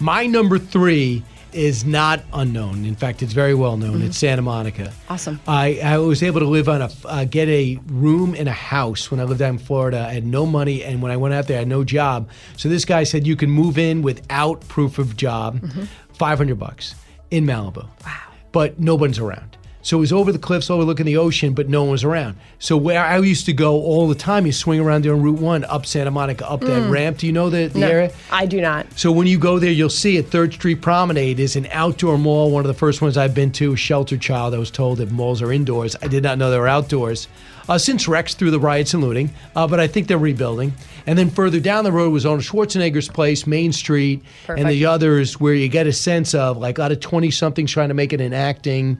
My 0.00 0.26
number 0.26 0.58
three 0.58 1.22
is 1.52 1.86
not 1.86 2.22
unknown. 2.34 2.84
In 2.84 2.94
fact, 2.94 3.22
it's 3.22 3.32
very 3.32 3.54
well 3.54 3.78
known. 3.78 3.94
Mm-hmm. 3.98 4.06
It's 4.08 4.18
Santa 4.18 4.42
Monica. 4.42 4.92
Awesome. 5.08 5.40
I, 5.48 5.80
I 5.82 5.96
was 5.98 6.22
able 6.22 6.40
to 6.40 6.46
live 6.46 6.68
on 6.68 6.82
a 6.82 6.90
uh, 7.06 7.24
get 7.24 7.48
a 7.48 7.78
room 7.86 8.34
in 8.34 8.48
a 8.48 8.52
house 8.52 9.10
when 9.10 9.20
I 9.20 9.24
lived 9.24 9.40
out 9.40 9.48
in 9.50 9.58
Florida. 9.58 10.06
I 10.06 10.12
had 10.12 10.26
no 10.26 10.44
money, 10.44 10.84
and 10.84 11.00
when 11.00 11.10
I 11.10 11.16
went 11.16 11.32
out 11.32 11.46
there, 11.46 11.56
I 11.56 11.60
had 11.60 11.68
no 11.68 11.84
job. 11.84 12.28
So 12.58 12.68
this 12.68 12.84
guy 12.84 13.04
said 13.04 13.26
you 13.26 13.36
can 13.36 13.50
move 13.50 13.78
in 13.78 14.02
without 14.02 14.60
proof 14.68 14.98
of 14.98 15.16
job, 15.16 15.60
Mm-hmm. 15.60 15.84
hundred 16.24 16.58
bucks 16.58 16.94
in 17.30 17.46
Malibu. 17.46 17.84
Wow. 18.04 18.12
But 18.52 18.78
no 18.78 18.94
one's 18.94 19.18
around. 19.18 19.56
So 19.86 19.98
it 19.98 20.00
was 20.00 20.12
over 20.12 20.32
the 20.32 20.38
cliffs, 20.40 20.68
overlooking 20.68 21.06
the 21.06 21.16
ocean, 21.16 21.54
but 21.54 21.68
no 21.68 21.82
one 21.82 21.92
was 21.92 22.02
around. 22.02 22.36
So 22.58 22.76
where 22.76 23.04
I 23.04 23.18
used 23.18 23.46
to 23.46 23.52
go 23.52 23.74
all 23.74 24.08
the 24.08 24.16
time, 24.16 24.44
you 24.44 24.50
swing 24.50 24.80
around 24.80 25.04
there 25.04 25.12
on 25.14 25.22
Route 25.22 25.38
One, 25.38 25.64
up 25.64 25.86
Santa 25.86 26.10
Monica, 26.10 26.50
up 26.50 26.60
that 26.62 26.90
ramp. 26.90 27.18
Do 27.18 27.28
you 27.28 27.32
know 27.32 27.50
the, 27.50 27.68
the 27.68 27.78
Mm. 27.78 27.82
No, 27.82 27.86
area? 27.88 28.12
I 28.32 28.46
do 28.46 28.60
not. 28.60 28.86
So 28.98 29.12
when 29.12 29.28
you 29.28 29.38
go 29.38 29.60
there, 29.60 29.70
you'll 29.70 29.88
see 29.88 30.18
at 30.18 30.26
Third 30.26 30.52
Street 30.54 30.82
Promenade 30.82 31.38
is 31.38 31.54
an 31.54 31.68
outdoor 31.70 32.18
mall. 32.18 32.50
One 32.50 32.64
of 32.64 32.66
the 32.66 32.74
first 32.74 33.00
ones 33.00 33.16
I've 33.16 33.32
been 33.32 33.52
to, 33.52 33.76
Shelter 33.76 34.16
Child. 34.16 34.54
I 34.54 34.58
was 34.58 34.72
told 34.72 34.98
that 34.98 35.12
malls 35.12 35.40
are 35.40 35.52
indoors. 35.52 35.94
I 36.02 36.08
did 36.08 36.24
not 36.24 36.36
know 36.36 36.50
they 36.50 36.58
were 36.58 36.66
outdoors. 36.66 37.28
Uh, 37.68 37.78
since 37.78 38.06
Rex 38.06 38.34
through 38.34 38.52
the 38.52 38.60
riots 38.60 38.94
and 38.94 39.02
looting, 39.02 39.30
uh, 39.56 39.66
but 39.66 39.80
I 39.80 39.86
think 39.88 40.06
they're 40.06 40.18
rebuilding. 40.18 40.72
And 41.06 41.18
then 41.18 41.30
further 41.30 41.60
down 41.60 41.84
the 41.84 41.92
road 41.92 42.12
was 42.12 42.24
on 42.26 42.40
Schwarzenegger's 42.40 43.08
place, 43.08 43.46
Main 43.46 43.72
Street, 43.72 44.22
and 44.48 44.68
the 44.68 44.86
others 44.86 45.40
where 45.40 45.54
you 45.54 45.68
get 45.68 45.86
a 45.86 45.92
sense 45.92 46.34
of 46.34 46.58
like 46.58 46.78
a 46.78 46.80
lot 46.80 46.92
of 46.92 47.00
20 47.00 47.30
somethings 47.30 47.70
trying 47.70 47.88
to 47.88 47.94
make 47.94 48.12
it 48.12 48.20
in 48.20 48.32
acting 48.32 48.98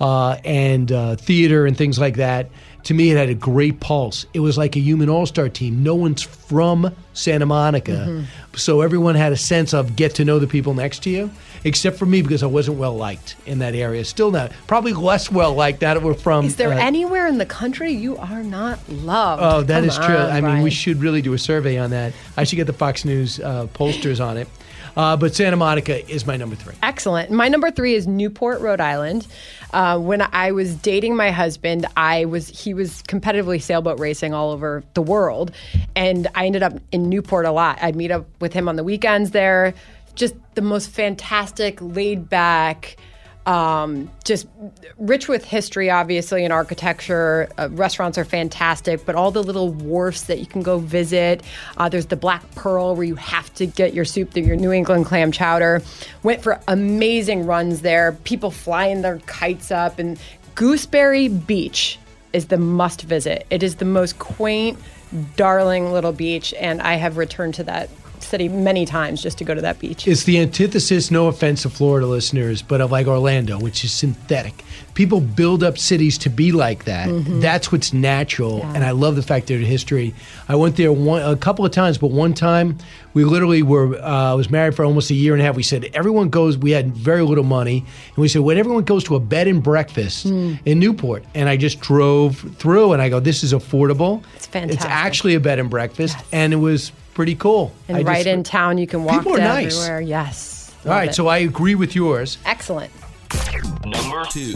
uh, 0.00 0.36
and 0.44 0.90
uh, 0.92 1.16
theater 1.16 1.66
and 1.66 1.76
things 1.76 1.98
like 1.98 2.16
that. 2.16 2.50
To 2.84 2.94
me, 2.94 3.10
it 3.10 3.16
had 3.16 3.28
a 3.28 3.34
great 3.34 3.80
pulse. 3.80 4.24
It 4.32 4.40
was 4.40 4.56
like 4.56 4.74
a 4.76 4.80
human 4.80 5.10
all 5.10 5.26
star 5.26 5.48
team. 5.48 5.82
No 5.82 5.94
one's 5.94 6.22
from 6.22 6.94
Santa 7.12 7.44
Monica. 7.44 8.24
So 8.56 8.80
everyone 8.80 9.14
had 9.14 9.32
a 9.32 9.36
sense 9.36 9.74
of 9.74 9.94
get 9.94 10.14
to 10.16 10.24
know 10.24 10.38
the 10.38 10.46
people 10.46 10.72
next 10.74 11.02
to 11.02 11.10
you, 11.10 11.30
except 11.64 11.98
for 11.98 12.06
me 12.06 12.22
because 12.22 12.42
I 12.42 12.46
wasn't 12.46 12.78
well 12.78 12.96
liked 12.96 13.36
in 13.46 13.58
that 13.58 13.74
area. 13.74 14.04
Still 14.04 14.30
not. 14.30 14.52
Probably 14.66 14.94
less 14.94 15.30
well 15.30 15.54
liked 15.54 15.80
that 15.80 16.02
we're 16.02 16.14
from. 16.14 16.46
Is 16.46 16.56
there 16.56 16.72
uh, 16.72 16.78
anywhere 16.78 17.26
in 17.26 17.36
the 17.38 17.46
country 17.46 17.92
you 17.92 18.16
are 18.16 18.42
not 18.42 18.78
loved? 18.88 19.42
Oh, 19.44 19.62
that 19.62 19.80
Come 19.80 19.88
is 19.88 19.96
true. 19.96 20.16
on, 20.16 20.30
I 20.30 20.40
mean, 20.40 20.62
we 20.62 20.70
should 20.70 21.00
really 21.02 21.20
do 21.20 21.34
a 21.34 21.38
survey 21.38 21.76
on 21.78 21.90
that. 21.90 22.14
I 22.36 22.44
should 22.44 22.56
get 22.56 22.66
the 22.66 22.72
Fox 22.72 23.04
News 23.04 23.38
uh, 23.38 23.66
pollsters 23.74 24.24
on 24.24 24.38
it. 24.38 24.48
Uh, 24.96 25.16
but 25.16 25.34
Santa 25.34 25.56
Monica 25.56 26.08
is 26.10 26.26
my 26.26 26.36
number 26.36 26.56
three. 26.56 26.74
Excellent. 26.82 27.30
My 27.30 27.48
number 27.48 27.70
three 27.70 27.94
is 27.94 28.06
Newport, 28.06 28.60
Rhode 28.60 28.80
Island. 28.80 29.26
Uh, 29.72 29.98
when 29.98 30.22
I 30.22 30.52
was 30.52 30.74
dating 30.76 31.16
my 31.16 31.30
husband, 31.30 31.86
I 31.96 32.24
was 32.24 32.48
he 32.48 32.74
was 32.74 33.02
competitively 33.02 33.60
sailboat 33.60 33.98
racing 33.98 34.32
all 34.34 34.50
over 34.50 34.82
the 34.94 35.02
world. 35.02 35.52
And 35.94 36.26
I 36.34 36.46
ended 36.46 36.62
up 36.62 36.74
in 36.92 37.08
Newport 37.08 37.44
a 37.46 37.52
lot. 37.52 37.78
I'd 37.82 37.96
meet 37.96 38.10
up 38.10 38.26
with 38.40 38.52
him 38.52 38.68
on 38.68 38.76
the 38.76 38.84
weekends 38.84 39.32
there. 39.32 39.74
Just 40.14 40.34
the 40.54 40.62
most 40.62 40.90
fantastic, 40.90 41.78
laid 41.80 42.28
back, 42.28 42.96
um, 43.48 44.10
just 44.24 44.46
rich 44.98 45.26
with 45.26 45.42
history, 45.42 45.88
obviously, 45.90 46.44
and 46.44 46.52
architecture. 46.52 47.48
Uh, 47.56 47.70
restaurants 47.70 48.18
are 48.18 48.24
fantastic, 48.26 49.06
but 49.06 49.14
all 49.14 49.30
the 49.30 49.42
little 49.42 49.72
wharfs 49.72 50.24
that 50.24 50.38
you 50.38 50.44
can 50.44 50.62
go 50.62 50.78
visit. 50.78 51.42
Uh, 51.78 51.88
there's 51.88 52.06
the 52.06 52.16
Black 52.16 52.48
Pearl 52.54 52.94
where 52.94 53.06
you 53.06 53.14
have 53.14 53.52
to 53.54 53.64
get 53.64 53.94
your 53.94 54.04
soup, 54.04 54.36
your 54.36 54.54
New 54.54 54.70
England 54.70 55.06
clam 55.06 55.32
chowder. 55.32 55.80
Went 56.22 56.42
for 56.42 56.60
amazing 56.68 57.46
runs 57.46 57.80
there. 57.80 58.12
People 58.24 58.50
flying 58.50 59.00
their 59.00 59.18
kites 59.20 59.70
up, 59.70 59.98
and 59.98 60.20
Gooseberry 60.54 61.28
Beach 61.28 61.98
is 62.34 62.48
the 62.48 62.58
must 62.58 63.02
visit. 63.02 63.46
It 63.48 63.62
is 63.62 63.76
the 63.76 63.86
most 63.86 64.18
quaint, 64.18 64.78
darling 65.36 65.90
little 65.90 66.12
beach, 66.12 66.52
and 66.60 66.82
I 66.82 66.96
have 66.96 67.16
returned 67.16 67.54
to 67.54 67.64
that 67.64 67.88
city 68.22 68.48
many 68.48 68.84
times 68.86 69.22
just 69.22 69.38
to 69.38 69.44
go 69.44 69.54
to 69.54 69.60
that 69.60 69.78
beach. 69.78 70.06
It's 70.08 70.24
the 70.24 70.38
antithesis, 70.38 71.10
no 71.10 71.28
offense 71.28 71.62
to 71.62 71.70
Florida 71.70 72.06
listeners, 72.06 72.62
but 72.62 72.80
of 72.80 72.90
like 72.90 73.06
Orlando, 73.06 73.58
which 73.58 73.84
is 73.84 73.92
synthetic. 73.92 74.64
People 74.94 75.20
build 75.20 75.62
up 75.62 75.78
cities 75.78 76.18
to 76.18 76.28
be 76.30 76.50
like 76.50 76.84
that. 76.84 77.08
Mm-hmm. 77.08 77.40
That's 77.40 77.70
what's 77.70 77.92
natural. 77.92 78.64
And 78.74 78.84
I 78.84 78.90
love 78.90 79.14
the 79.16 79.22
fact 79.22 79.46
that 79.46 79.58
history. 79.60 80.12
I 80.48 80.56
went 80.56 80.76
there 80.76 80.92
one, 80.92 81.22
a 81.22 81.36
couple 81.36 81.64
of 81.64 81.70
times, 81.70 81.98
but 81.98 82.10
one 82.10 82.34
time 82.34 82.78
we 83.14 83.24
literally 83.24 83.62
were, 83.62 83.94
uh, 83.96 84.32
I 84.32 84.34
was 84.34 84.50
married 84.50 84.74
for 84.74 84.84
almost 84.84 85.10
a 85.10 85.14
year 85.14 85.34
and 85.34 85.42
a 85.42 85.44
half. 85.44 85.54
We 85.56 85.62
said, 85.62 85.84
everyone 85.94 86.28
goes, 86.30 86.58
we 86.58 86.72
had 86.72 86.94
very 86.96 87.22
little 87.22 87.44
money. 87.44 87.78
And 88.08 88.16
we 88.16 88.28
said, 88.28 88.42
when 88.42 88.58
everyone 88.58 88.82
goes 88.84 89.04
to 89.04 89.14
a 89.14 89.20
bed 89.20 89.46
and 89.46 89.62
breakfast 89.62 90.24
Hmm. 90.24 90.54
in 90.64 90.78
Newport. 90.80 91.24
And 91.34 91.48
I 91.48 91.56
just 91.56 91.80
drove 91.80 92.38
through 92.58 92.92
and 92.92 93.00
I 93.00 93.08
go, 93.08 93.20
this 93.20 93.44
is 93.44 93.52
affordable. 93.52 94.22
It's 94.34 94.46
fantastic. 94.46 94.76
It's 94.80 94.84
actually 94.84 95.34
a 95.36 95.40
bed 95.40 95.58
and 95.60 95.70
breakfast. 95.70 96.16
And 96.32 96.52
it 96.52 96.56
was 96.56 96.90
pretty 97.18 97.34
cool. 97.34 97.72
and 97.88 97.96
I 97.96 98.02
right 98.02 98.16
just- 98.18 98.28
in 98.28 98.44
town, 98.44 98.78
you 98.78 98.86
can 98.86 99.02
walk 99.02 99.16
People 99.18 99.32
are 99.34 99.38
to 99.38 99.42
nice. 99.42 99.76
everywhere. 99.76 100.00
Yes. 100.00 100.72
All 100.84 100.92
right, 100.92 101.12
so 101.12 101.26
I 101.26 101.38
agree 101.38 101.74
with 101.74 101.96
yours. 101.96 102.38
excellent. 102.46 102.92
Number 103.84 104.24
two. 104.30 104.54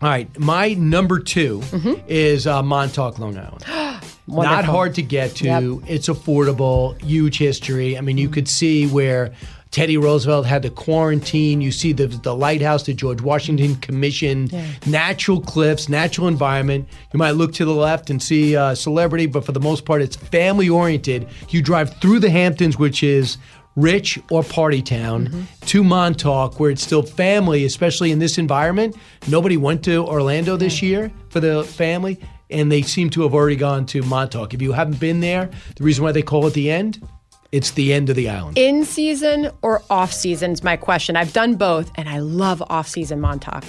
All 0.00 0.08
right, 0.08 0.28
my 0.38 0.74
number 0.74 1.18
2 1.18 1.62
is 2.06 2.46
uh, 2.46 2.62
Montauk, 2.62 3.18
Long 3.18 3.36
Island. 3.36 3.64
Not 4.28 4.64
hard 4.64 4.94
to 4.96 5.02
get 5.02 5.36
to. 5.36 5.44
Yep. 5.44 5.82
It's 5.86 6.08
affordable, 6.08 7.00
huge 7.00 7.38
history. 7.38 7.96
I 7.96 8.00
mean, 8.00 8.18
you 8.18 8.28
could 8.28 8.48
see 8.48 8.86
where 8.86 9.32
Teddy 9.70 9.96
Roosevelt 9.96 10.46
had 10.46 10.62
to 10.62 10.70
quarantine. 10.70 11.60
You 11.60 11.70
see 11.70 11.92
the 11.92 12.06
the 12.06 12.34
lighthouse 12.34 12.84
that 12.84 12.94
George 12.94 13.20
Washington 13.20 13.76
commissioned. 13.76 14.52
Natural 14.86 15.40
cliffs, 15.40 15.88
natural 15.88 16.28
environment. 16.28 16.88
You 17.12 17.18
might 17.18 17.32
look 17.32 17.52
to 17.54 17.64
the 17.64 17.74
left 17.74 18.10
and 18.10 18.22
see 18.22 18.56
uh, 18.56 18.74
celebrity, 18.74 19.26
but 19.26 19.44
for 19.44 19.52
the 19.52 19.60
most 19.60 19.84
part, 19.84 20.02
it's 20.02 20.16
family 20.16 20.68
oriented. 20.68 21.28
You 21.50 21.62
drive 21.62 21.94
through 22.00 22.20
the 22.20 22.30
Hamptons, 22.30 22.78
which 22.78 23.02
is 23.02 23.38
rich 23.74 24.18
or 24.30 24.42
party 24.42 24.80
town, 24.80 25.46
to 25.66 25.84
Montauk, 25.84 26.58
where 26.58 26.70
it's 26.70 26.82
still 26.82 27.02
family, 27.02 27.66
especially 27.66 28.10
in 28.10 28.18
this 28.18 28.38
environment. 28.38 28.96
Nobody 29.28 29.58
went 29.58 29.84
to 29.84 30.06
Orlando 30.06 30.56
this 30.56 30.80
year 30.80 31.12
for 31.28 31.40
the 31.40 31.62
family 31.62 32.18
and 32.50 32.70
they 32.70 32.82
seem 32.82 33.10
to 33.10 33.22
have 33.22 33.34
already 33.34 33.56
gone 33.56 33.86
to 33.86 34.02
Montauk. 34.02 34.54
If 34.54 34.62
you 34.62 34.72
haven't 34.72 35.00
been 35.00 35.20
there, 35.20 35.50
the 35.76 35.84
reason 35.84 36.04
why 36.04 36.12
they 36.12 36.22
call 36.22 36.46
it 36.46 36.54
the 36.54 36.70
end, 36.70 37.06
it's 37.52 37.72
the 37.72 37.92
end 37.92 38.10
of 38.10 38.16
the 38.16 38.28
island. 38.28 38.58
In 38.58 38.84
season 38.84 39.50
or 39.62 39.82
off 39.90 40.12
season 40.12 40.52
is 40.52 40.62
my 40.62 40.76
question. 40.76 41.16
I've 41.16 41.32
done 41.32 41.54
both, 41.54 41.90
and 41.96 42.08
I 42.08 42.18
love 42.18 42.62
off 42.68 42.88
season 42.88 43.20
Montauk. 43.20 43.64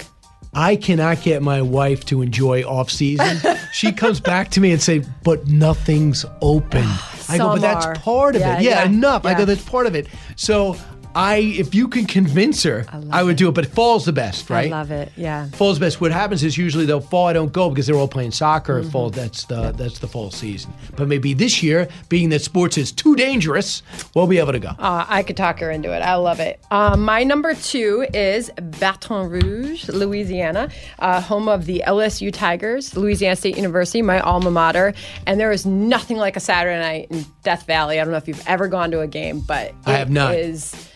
I 0.54 0.76
cannot 0.76 1.22
get 1.22 1.44
my 1.44 1.62
wife 1.62 2.06
to 2.06 2.22
enjoy 2.22 2.64
off 2.64 2.90
season. 2.90 3.38
she 3.74 3.92
comes 3.92 4.20
back 4.20 4.50
to 4.52 4.62
me 4.62 4.72
and 4.72 4.82
say, 4.82 5.04
"But 5.24 5.48
nothing's 5.48 6.26
open." 6.42 6.82
Ah, 6.84 7.26
I 7.30 7.38
go, 7.38 7.50
"But 7.50 7.62
that's 7.62 8.00
part 8.00 8.36
of 8.36 8.42
Yeah, 8.42 8.58
it. 8.58 8.64
Yeah, 8.64 8.80
yeah, 8.80 8.86
enough." 8.86 9.26
I 9.26 9.36
go, 9.36 9.46
"That's 9.46 9.64
part 9.64 9.86
of 9.86 9.94
it." 9.96 10.08
So, 10.36 10.76
I 11.16 11.38
if 11.38 11.74
you 11.74 11.88
can 11.88 12.06
convince 12.06 12.64
her, 12.64 12.86
I, 13.12 13.24
would 13.24 13.38
do 13.38 13.50
it. 13.50 13.54
But 13.54 13.68
fall's 13.68 14.06
the 14.06 14.14
best, 14.14 14.50
right? 14.50 14.68
I 14.68 14.78
love 14.78 14.92
it. 14.92 15.12
Yeah. 15.16 15.48
Fall's 15.50 15.80
best. 15.80 16.00
What 16.00 16.12
happens 16.12 16.44
is 16.44 16.58
usually 16.58 16.86
they'll 16.86 17.02
fall. 17.02 17.28
I 17.28 17.34
don't 17.34 17.52
go 17.52 17.70
because 17.70 17.88
they're 17.88 17.96
all 17.96 18.08
playing 18.08 18.32
soccer. 18.32 18.82
Mm-hmm. 18.82 18.90
Fall. 18.90 19.10
That's 19.10 19.46
the 19.46 19.72
that's 19.72 20.00
the 20.00 20.08
fall 20.08 20.32
season. 20.32 20.74
But 20.96 21.08
maybe 21.08 21.34
this 21.34 21.64
year, 21.64 21.88
being 22.10 22.30
that 22.30 22.42
sports 22.42 22.78
is 22.78 22.92
too 22.92 23.16
dangerous, 23.16 23.84
we'll 24.16 24.28
be 24.28 24.38
able 24.38 24.52
to 24.54 24.60
go. 24.60 24.70
Uh, 24.70 25.06
I 25.08 25.24
could 25.24 25.38
talk 25.38 25.60
her 25.60 25.72
into 25.72 25.94
it. 25.94 26.00
I 26.00 26.16
love 26.16 26.40
it. 26.40 26.60
Um, 26.72 27.04
my 27.04 27.24
number 27.24 27.54
two 27.56 28.06
is 28.14 28.50
Baton 28.80 29.30
Rouge, 29.30 29.88
Louisiana, 29.90 30.70
uh, 31.00 31.22
home 31.22 31.48
of 31.48 31.66
the 31.66 31.84
LSU 31.86 32.32
Tigers, 32.34 32.96
Louisiana 32.96 33.36
State 33.36 33.56
University, 33.56 34.02
my 34.02 34.20
alma 34.20 34.52
mater. 34.52 34.94
And 35.26 35.40
there 35.40 35.52
is 35.52 35.66
nothing 35.66 36.18
like 36.18 36.36
a 36.36 36.40
Saturday 36.40 36.80
night 36.80 37.08
in 37.12 37.26
Death 37.44 37.66
Valley. 37.66 38.00
I 38.00 38.04
don't 38.04 38.12
know 38.12 38.18
if 38.18 38.28
you've 38.28 38.46
ever 38.48 38.68
gone 38.68 38.92
to 38.92 39.02
a 39.02 39.08
game, 39.08 39.40
but 39.40 39.74
I 39.86 39.94
have 39.94 40.10
not. 40.10 40.34
It 40.34 40.50
is, 40.50 40.90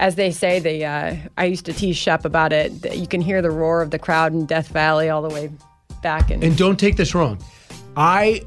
as 0.00 0.14
they 0.16 0.30
say, 0.30 0.58
the 0.58 0.84
uh, 0.84 1.16
I 1.36 1.44
used 1.44 1.66
to 1.66 1.72
tease 1.72 1.96
Shep 1.96 2.24
about 2.24 2.52
it. 2.52 2.82
that 2.82 2.98
You 2.98 3.06
can 3.06 3.20
hear 3.20 3.42
the 3.42 3.50
roar 3.50 3.82
of 3.82 3.90
the 3.90 3.98
crowd 3.98 4.32
in 4.32 4.46
Death 4.46 4.68
Valley 4.68 5.08
all 5.10 5.22
the 5.22 5.34
way 5.34 5.50
back. 6.02 6.30
In, 6.30 6.42
And 6.42 6.56
don't 6.56 6.78
take 6.78 6.96
this 6.96 7.14
wrong. 7.14 7.42
I 7.96 8.42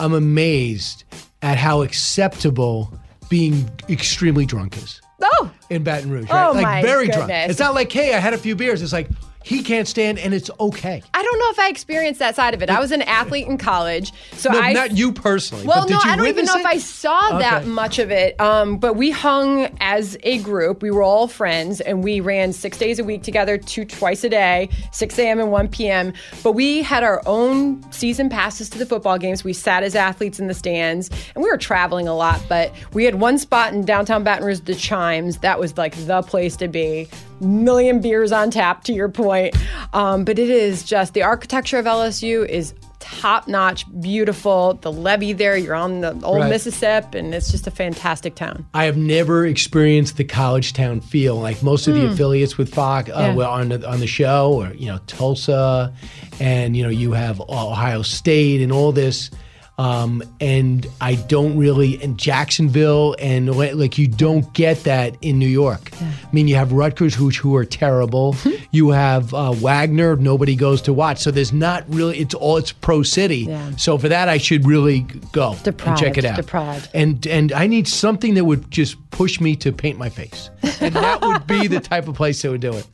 am 0.00 0.12
amazed 0.12 1.04
at 1.42 1.58
how 1.58 1.82
acceptable 1.82 2.92
being 3.28 3.68
extremely 3.88 4.46
drunk 4.46 4.76
is 4.76 5.00
oh, 5.22 5.50
in 5.70 5.82
Baton 5.82 6.10
Rouge. 6.10 6.30
Right? 6.30 6.46
Oh, 6.48 6.52
like 6.52 6.62
my 6.62 6.82
very 6.82 7.08
drunk. 7.08 7.30
It's 7.30 7.58
not 7.60 7.74
like, 7.74 7.90
hey, 7.92 8.14
I 8.14 8.18
had 8.18 8.34
a 8.34 8.38
few 8.38 8.54
beers. 8.54 8.82
It's 8.82 8.92
like 8.92 9.08
he 9.42 9.62
can't 9.62 9.86
stand 9.86 10.18
and 10.18 10.34
it's 10.34 10.50
okay. 10.58 11.00
I 11.14 11.22
don't 11.22 11.38
know 11.38 11.50
if 11.50 11.58
I 11.60 11.68
experienced 11.68 12.18
that 12.18 12.34
side 12.34 12.52
of 12.52 12.62
it. 12.62 12.68
I 12.68 12.80
was 12.80 12.90
an 12.90 13.02
athlete 13.02 13.46
in 13.46 13.58
college, 13.58 14.12
so 14.32 14.50
No, 14.50 14.58
I 14.58 14.72
not 14.72 14.96
you 14.96 15.12
personally. 15.12 15.64
Well, 15.64 15.82
but 15.82 15.86
did 15.86 15.92
no, 15.94 16.00
you 16.04 16.10
I 16.10 16.16
don't 16.16 16.26
even 16.26 16.44
know 16.46 16.56
if? 16.58 16.66
I 16.66 16.78
saw 16.78 17.38
that 17.38 17.62
Okay. 17.62 17.68
much 17.70 18.00
of 18.00 18.10
it. 18.10 18.40
Um, 18.40 18.76
but 18.78 18.94
we 18.94 19.12
hung 19.12 19.68
as 19.80 20.18
a 20.24 20.38
group. 20.38 20.82
We 20.82 20.90
were 20.90 21.04
all 21.04 21.28
friends, 21.28 21.80
and 21.80 22.02
we 22.02 22.18
ran 22.18 22.52
six 22.52 22.76
days 22.76 22.98
a 22.98 23.04
week 23.04 23.22
together, 23.22 23.56
two 23.56 23.84
twice 23.84 24.24
a 24.24 24.28
day, 24.28 24.68
6 24.90 25.16
a.m. 25.20 25.38
and 25.38 25.52
1 25.52 25.68
p.m. 25.68 26.12
But 26.42 26.52
we 26.52 26.82
had 26.82 27.04
our 27.04 27.22
own 27.24 27.88
season 27.92 28.28
passes 28.28 28.68
to 28.70 28.78
the 28.78 28.86
football 28.86 29.16
games. 29.16 29.44
We 29.44 29.52
sat 29.52 29.84
as 29.84 29.94
athletes 29.94 30.40
in 30.40 30.48
the 30.48 30.54
stands, 30.54 31.08
and 31.36 31.44
we 31.44 31.48
were 31.48 31.56
traveling 31.56 32.08
a 32.08 32.16
lot. 32.16 32.42
But 32.48 32.72
we 32.94 33.04
had 33.04 33.14
one 33.20 33.38
spot 33.38 33.72
in 33.72 33.84
downtown 33.84 34.24
Baton 34.24 34.44
Rouge, 34.44 34.58
the 34.58 34.74
Chimes. 34.74 35.38
That 35.38 35.55
was 35.58 35.76
like 35.76 35.94
the 36.06 36.22
place 36.22 36.56
to 36.56 36.68
be. 36.68 37.08
Million 37.40 38.00
beers 38.00 38.32
on 38.32 38.50
tap, 38.50 38.84
to 38.84 38.92
your 38.92 39.08
point. 39.08 39.54
Um, 39.92 40.24
but 40.24 40.38
it 40.38 40.50
is 40.50 40.82
just 40.82 41.14
the 41.14 41.22
architecture 41.22 41.78
of 41.78 41.84
LSU 41.84 42.48
is 42.48 42.74
top 42.98 43.46
notch, 43.46 43.84
beautiful. 44.00 44.74
The 44.74 44.90
levee 44.90 45.32
there, 45.32 45.56
you're 45.56 45.74
on 45.74 46.00
the 46.00 46.18
old 46.24 46.40
Right. 46.40 46.48
Mississippi, 46.50 47.18
and 47.18 47.34
it's 47.34 47.50
just 47.52 47.66
a 47.66 47.70
fantastic 47.70 48.34
town. 48.34 48.66
I 48.74 48.84
have 48.84 48.96
never 48.96 49.46
experienced 49.46 50.16
the 50.16 50.24
college 50.24 50.72
town 50.72 51.00
feel 51.00 51.36
like 51.36 51.62
most 51.62 51.86
of 51.86 51.94
the 51.94 52.06
affiliates 52.06 52.58
with 52.58 52.74
Fox 52.74 53.10
uh, 53.10 53.14
Hmm. 53.14 53.20
Yeah. 53.20 53.34
well, 53.34 53.50
on 53.52 53.68
the 53.68 53.88
on 53.88 54.00
the 54.00 54.06
show, 54.06 54.54
or 54.54 54.72
you 54.74 54.86
know 54.86 54.98
Tulsa, 55.06 55.92
and 56.40 56.76
you 56.76 56.82
know 56.82 56.88
you 56.88 57.12
have 57.12 57.40
Ohio 57.48 58.02
State 58.02 58.60
and 58.62 58.72
all 58.72 58.92
this, 58.92 59.30
um, 59.78 60.22
and 60.40 60.86
I 61.00 61.16
don't 61.16 61.58
really 61.58 62.02
in 62.02 62.16
Jacksonville 62.16 63.14
and 63.18 63.54
like 63.54 63.98
you 63.98 64.08
don't 64.08 64.50
get 64.54 64.84
that 64.84 65.16
in 65.20 65.38
New 65.38 65.48
York. 65.48 65.90
I 66.00 66.12
mean, 66.32 66.48
you 66.48 66.54
have 66.56 66.72
Rutgers, 66.72 67.14
who 67.14 67.30
who 67.30 67.54
are 67.56 67.64
terrible. 67.64 68.34
you 68.70 68.90
have 68.90 69.34
uh, 69.34 69.52
Wagner, 69.52 70.16
nobody 70.16 70.56
goes 70.56 70.80
to 70.82 70.92
watch. 70.92 71.18
So 71.18 71.30
there's 71.30 71.52
not 71.52 71.84
really. 71.88 72.18
It's 72.18 72.34
all 72.34 72.56
it's 72.56 72.72
pro 72.72 73.02
city. 73.02 73.40
Yeah. 73.40 73.76
So 73.76 73.98
for 73.98 74.08
that, 74.08 74.28
I 74.28 74.38
should 74.38 74.66
really 74.66 75.00
go 75.32 75.52
and 75.64 75.76
check 75.98 76.16
it 76.16 76.22
Deprived, 76.22 76.26
out. 76.26 76.36
deprived. 76.36 76.88
And 76.94 77.26
and 77.26 77.52
I 77.52 77.66
need 77.66 77.86
something 77.86 78.34
that 78.34 78.44
would 78.44 78.70
just 78.70 78.96
push 79.10 79.40
me 79.40 79.56
to 79.56 79.72
paint 79.72 79.98
my 79.98 80.08
face, 80.08 80.50
and 80.80 80.94
that 80.94 81.20
would 81.20 81.46
be 81.46 81.66
the 81.66 81.80
type 81.80 82.08
of 82.08 82.14
place 82.14 82.40
that 82.42 82.50
would 82.50 82.60
do 82.62 82.72
it. 82.74 82.86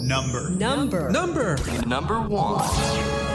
Number. 0.00 0.50
Number. 0.50 1.10
Number. 1.10 1.56
Number 1.86 2.20
one. 2.20 3.27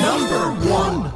Number 0.00 0.50
one. 0.70 1.12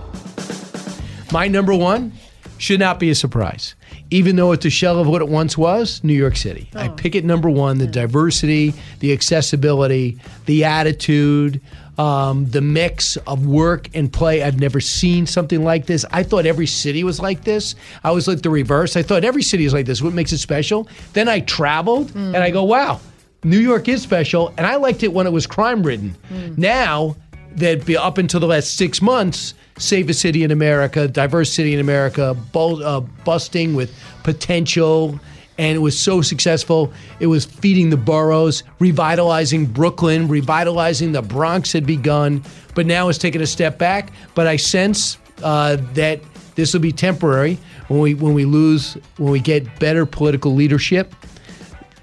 My 1.32 1.48
number 1.48 1.74
one 1.74 2.12
should 2.58 2.78
not 2.78 3.00
be 3.00 3.10
a 3.10 3.14
surprise, 3.14 3.74
even 4.10 4.36
though 4.36 4.52
it's 4.52 4.64
a 4.64 4.70
shell 4.70 4.98
of 4.98 5.08
what 5.08 5.22
it 5.22 5.28
once 5.28 5.56
was. 5.56 6.02
New 6.04 6.12
York 6.12 6.36
City. 6.36 6.68
I 6.74 6.88
pick 6.88 7.14
it 7.14 7.24
number 7.24 7.48
one: 7.50 7.78
the 7.78 7.86
diversity, 7.86 8.74
the 9.00 9.12
accessibility, 9.12 10.18
the 10.46 10.64
attitude. 10.64 11.60
Um, 11.98 12.48
the 12.48 12.62
mix 12.62 13.18
of 13.18 13.46
work 13.46 13.90
and 13.92 14.10
play. 14.10 14.42
I've 14.42 14.58
never 14.58 14.80
seen 14.80 15.26
something 15.26 15.62
like 15.62 15.84
this. 15.84 16.06
I 16.10 16.22
thought 16.22 16.46
every 16.46 16.66
city 16.66 17.04
was 17.04 17.20
like 17.20 17.44
this. 17.44 17.74
I 18.02 18.12
was 18.12 18.26
like 18.26 18.40
the 18.40 18.48
reverse. 18.48 18.96
I 18.96 19.02
thought 19.02 19.24
every 19.24 19.42
city 19.42 19.66
is 19.66 19.74
like 19.74 19.84
this. 19.84 20.00
What 20.00 20.14
makes 20.14 20.32
it 20.32 20.38
special? 20.38 20.88
Then 21.12 21.28
I 21.28 21.40
traveled 21.40 22.10
and 22.16 22.38
I 22.38 22.50
go, 22.50 22.64
wow, 22.64 22.98
New 23.44 23.58
York 23.58 23.88
is 23.88 24.00
special. 24.00 24.54
And 24.56 24.66
I 24.66 24.76
liked 24.76 25.02
it 25.02 25.12
when 25.12 25.26
it 25.26 25.32
was 25.32 25.46
crime 25.46 25.82
ridden. 25.82 26.16
Now, 26.56 27.14
that 27.56 27.84
be 27.84 27.96
up 27.96 28.18
until 28.18 28.40
the 28.40 28.46
last 28.46 28.76
six 28.76 29.00
months, 29.00 29.54
Save 29.78 30.10
a 30.10 30.14
city 30.14 30.44
in 30.44 30.50
America, 30.50 31.08
diverse 31.08 31.50
city 31.50 31.72
in 31.72 31.80
America, 31.80 32.36
bul- 32.52 32.84
uh, 32.84 33.00
busting 33.00 33.74
with 33.74 33.94
potential 34.22 35.18
and 35.58 35.76
it 35.76 35.80
was 35.80 35.98
so 35.98 36.22
successful. 36.22 36.92
It 37.20 37.26
was 37.26 37.44
feeding 37.44 37.90
the 37.90 37.96
boroughs, 37.96 38.62
revitalizing 38.78 39.66
Brooklyn, 39.66 40.26
revitalizing 40.26 41.12
the 41.12 41.20
Bronx 41.20 41.72
had 41.72 41.86
begun, 41.86 42.42
but 42.74 42.86
now 42.86 43.08
it's 43.08 43.18
taken 43.18 43.42
a 43.42 43.46
step 43.46 43.78
back. 43.78 44.12
But 44.34 44.46
I 44.46 44.56
sense 44.56 45.18
uh, 45.42 45.76
that 45.94 46.20
this 46.54 46.72
will 46.72 46.80
be 46.80 46.92
temporary. 46.92 47.58
When 47.88 48.00
we 48.00 48.14
when 48.14 48.34
we 48.34 48.44
lose, 48.44 48.94
when 49.18 49.30
we 49.30 49.40
get 49.40 49.78
better 49.78 50.06
political 50.06 50.54
leadership, 50.54 51.14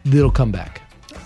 it'll 0.06 0.32
come 0.32 0.52
back. 0.52 0.79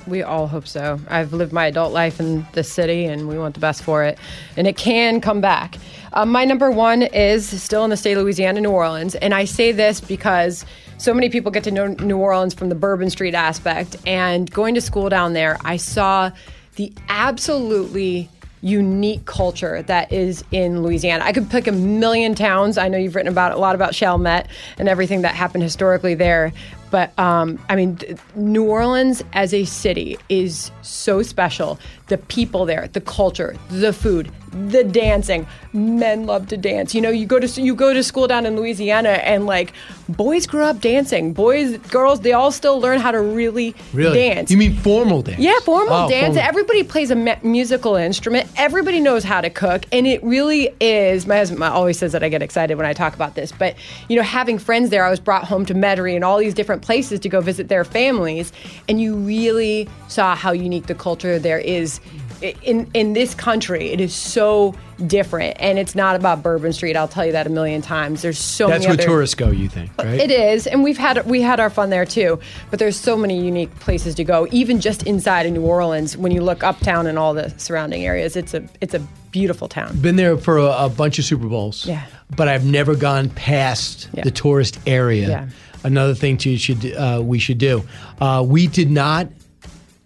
We 0.07 0.22
all 0.22 0.48
hope 0.48 0.67
so. 0.67 1.00
I've 1.07 1.33
lived 1.33 1.53
my 1.53 1.67
adult 1.67 1.93
life 1.93 2.19
in 2.19 2.45
this 2.53 2.72
city, 2.72 3.05
and 3.05 3.27
we 3.27 3.38
want 3.38 3.53
the 3.53 3.60
best 3.60 3.83
for 3.83 4.03
it. 4.03 4.17
And 4.57 4.67
it 4.67 4.75
can 4.75 5.22
come 5.22 5.39
back. 5.39 5.77
Um, 6.12 6.29
my 6.29 6.45
number 6.45 6.69
one 6.69 7.01
is 7.01 7.62
still 7.62 7.83
in 7.83 7.89
the 7.89 7.98
state 7.98 8.17
of 8.17 8.24
Louisiana, 8.24 8.62
New 8.62 8.69
Orleans. 8.69 9.15
And 9.15 9.33
I 9.33 9.45
say 9.45 9.72
this 9.72 10.01
because 10.01 10.65
so 10.98 11.13
many 11.13 11.29
people 11.29 11.51
get 11.51 11.63
to 11.63 11.72
know 11.72 11.88
New 11.88 12.17
Orleans 12.17 12.53
from 12.53 12.69
the 12.69 12.75
Bourbon 12.75 13.10
Street 13.10 13.33
aspect. 13.33 13.95
And 14.05 14.51
going 14.51 14.75
to 14.75 14.81
school 14.81 15.10
down 15.10 15.33
there, 15.33 15.57
I 15.63 15.77
saw 15.77 16.31
the 16.75 16.91
absolutely 17.10 18.29
unique 18.62 19.25
culture 19.25 19.81
that 19.83 20.12
is 20.12 20.43
in 20.51 20.81
Louisiana. 20.83 21.24
I 21.25 21.33
could 21.33 21.50
pick 21.50 21.67
a 21.67 21.72
million 21.72 22.33
towns. 22.33 22.77
I 22.77 22.88
know 22.88 22.98
you've 22.98 23.15
written 23.15 23.31
about 23.31 23.51
a 23.51 23.57
lot 23.57 23.75
about 23.75 23.93
Chalmette 23.93 24.48
and 24.77 24.88
everything 24.88 25.24
that 25.24 25.36
happened 25.36 25.63
historically 25.63 26.15
there. 26.15 26.53
But 26.93 27.17
um, 27.17 27.57
I 27.69 27.75
mean, 27.75 27.95
th- 27.95 28.19
New 28.35 28.65
Orleans 28.65 29.23
as 29.33 29.51
a 29.51 29.65
city 29.65 30.15
is 30.29 30.69
so 30.83 31.23
special. 31.23 31.79
The 32.05 32.19
people 32.19 32.65
there, 32.65 32.88
the 32.88 33.01
culture, 33.01 33.55
the 33.71 33.91
food, 33.91 34.31
the 34.69 34.83
dancing. 34.83 35.48
Men 35.74 36.25
love 36.25 36.48
to 36.50 36.57
dance. 36.57 36.93
You 36.93 37.01
know, 37.01 37.10
you 37.10 37.25
go 37.25 37.39
to 37.39 37.62
you 37.62 37.74
go 37.75 37.93
to 37.93 38.03
school 38.03 38.27
down 38.27 38.45
in 38.45 38.55
Louisiana, 38.55 39.10
and 39.10 39.45
like 39.45 39.74
boys 40.10 40.45
grow 40.45 40.65
up 40.65 40.79
dancing. 40.81 41.33
Boys, 41.33 41.77
girls, 41.89 42.19
they 42.22 42.33
all 42.33 42.51
still 42.51 42.79
learn 42.79 43.00
how 43.00 43.12
to 43.12 43.19
really, 43.22 43.74
Really? 43.93 44.15
dance. 44.17 44.51
You 44.51 44.57
mean 44.57 44.75
formal 44.75 45.22
dance? 45.24 45.39
Yeah, 45.39 45.57
formal 45.62 45.93
Oh, 45.93 46.10
dance. 46.10 46.36
formal. 46.36 46.43
Everybody 46.43 46.83
plays 46.83 47.10
a 47.10 47.15
me- 47.15 47.36
musical 47.41 47.95
instrument. 47.95 48.48
Everybody 48.57 49.00
knows 49.00 49.24
how 49.24 49.41
to 49.41 49.50
cook, 49.50 49.86
and 49.91 50.05
it 50.05 50.24
really 50.24 50.69
is. 50.79 51.25
My 51.25 51.38
husband 51.38 51.63
always 51.63 51.98
says 51.98 52.12
that 52.12 52.24
I 52.24 52.29
get 52.29 52.41
excited 52.43 52.75
when 52.75 52.86
I 52.86 52.93
talk 52.93 53.15
about 53.15 53.36
this, 53.36 53.51
but 53.51 53.75
you 54.10 54.15
know, 54.15 54.22
having 54.24 54.60
friends 54.60 54.89
there, 54.91 55.05
I 55.05 55.10
was 55.10 55.19
brought 55.19 55.45
home 55.45 55.65
to 55.65 55.74
Metairie 55.74 56.15
and 56.15 56.24
all 56.24 56.38
these 56.38 56.53
different 56.53 56.81
places 56.83 57.19
to 57.22 57.29
go 57.29 57.41
visit 57.41 57.67
their 57.69 57.83
families, 57.83 58.51
and 58.88 59.01
you 59.01 59.15
really 59.15 59.89
saw 60.07 60.36
how 60.36 60.51
unique 60.51 60.86
the 60.86 60.95
culture 60.95 61.39
there 61.39 61.60
is. 61.60 62.00
In 62.43 62.89
in 62.93 63.13
this 63.13 63.33
country, 63.33 63.91
it 63.91 64.01
is 64.01 64.13
so 64.13 64.75
different, 65.07 65.55
and 65.62 65.79
it's 65.79 65.95
not 65.95 66.17
about 66.17 66.43
Bourbon 66.43 66.73
Street. 66.73 66.97
I'll 66.97 67.07
tell 67.07 67.25
you 67.25 67.31
that 67.31 67.47
a 67.47 67.50
million 67.50 67.81
times. 67.81 68.21
There's 68.21 68.38
so 68.38 68.67
many 68.67 68.79
That's 68.79 68.88
many 68.88 68.97
where 68.97 69.03
other 69.05 69.13
tourists 69.13 69.35
go. 69.35 69.50
You 69.50 69.69
think, 69.69 69.91
right? 69.97 70.19
it 70.19 70.29
is, 70.29 70.67
and 70.67 70.83
we've 70.83 70.97
had 70.97 71.25
we 71.25 71.41
had 71.41 71.62
our 71.62 71.69
fun 71.69 71.89
there 71.89 72.05
too. 72.05 72.39
But 72.69 72.79
there's 72.79 73.00
so 73.00 73.15
many 73.15 73.39
unique 73.43 73.73
places 73.79 74.13
to 74.15 74.25
go, 74.25 74.45
even 74.51 74.81
just 74.81 75.03
inside 75.03 75.45
of 75.45 75.53
New 75.53 75.62
Orleans. 75.63 76.17
When 76.17 76.33
you 76.33 76.41
look 76.41 76.63
uptown 76.63 77.07
and 77.07 77.17
all 77.17 77.33
the 77.33 77.50
surrounding 77.57 78.05
areas, 78.05 78.35
it's 78.35 78.53
a 78.53 78.67
it's 78.81 78.93
a 78.93 79.00
beautiful 79.31 79.69
town. 79.69 79.97
Been 80.00 80.17
there 80.17 80.38
for 80.38 80.57
a, 80.57 80.85
a 80.85 80.89
bunch 80.89 81.19
of 81.19 81.25
Super 81.25 81.47
Bowls. 81.47 81.85
Yeah. 81.85 82.05
But 82.35 82.50
I've 82.50 82.65
never 82.65 82.93
gone 82.95 83.29
past 83.29 84.09
Yeah. 84.13 84.23
the 84.23 84.31
tourist 84.31 84.79
area. 84.85 85.29
Yeah. 85.29 85.50
Another 85.85 86.13
thing 86.13 86.38
to 86.39 86.57
should 86.57 86.93
uh, 86.93 87.21
we 87.23 87.39
should 87.39 87.57
do. 87.57 87.83
Uh, 88.19 88.43
we 88.45 88.67
did 88.67 88.91
not 88.91 89.27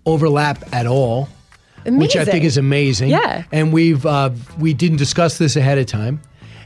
overlap 0.06 0.63
at 0.74 0.88
all, 0.88 1.27
which 1.88 2.15
I 2.15 2.25
think 2.25 2.44
is 2.44 2.58
amazing. 2.58 3.10
Yeah. 3.10 3.44
And 3.51 3.72
we've 3.74 4.06
uh, 4.06 4.32
we 4.60 4.74
didn't 4.74 4.98
discuss 4.98 5.38
this 5.38 5.56
ahead 5.56 5.77
of 5.77 5.86
time, 5.86 6.22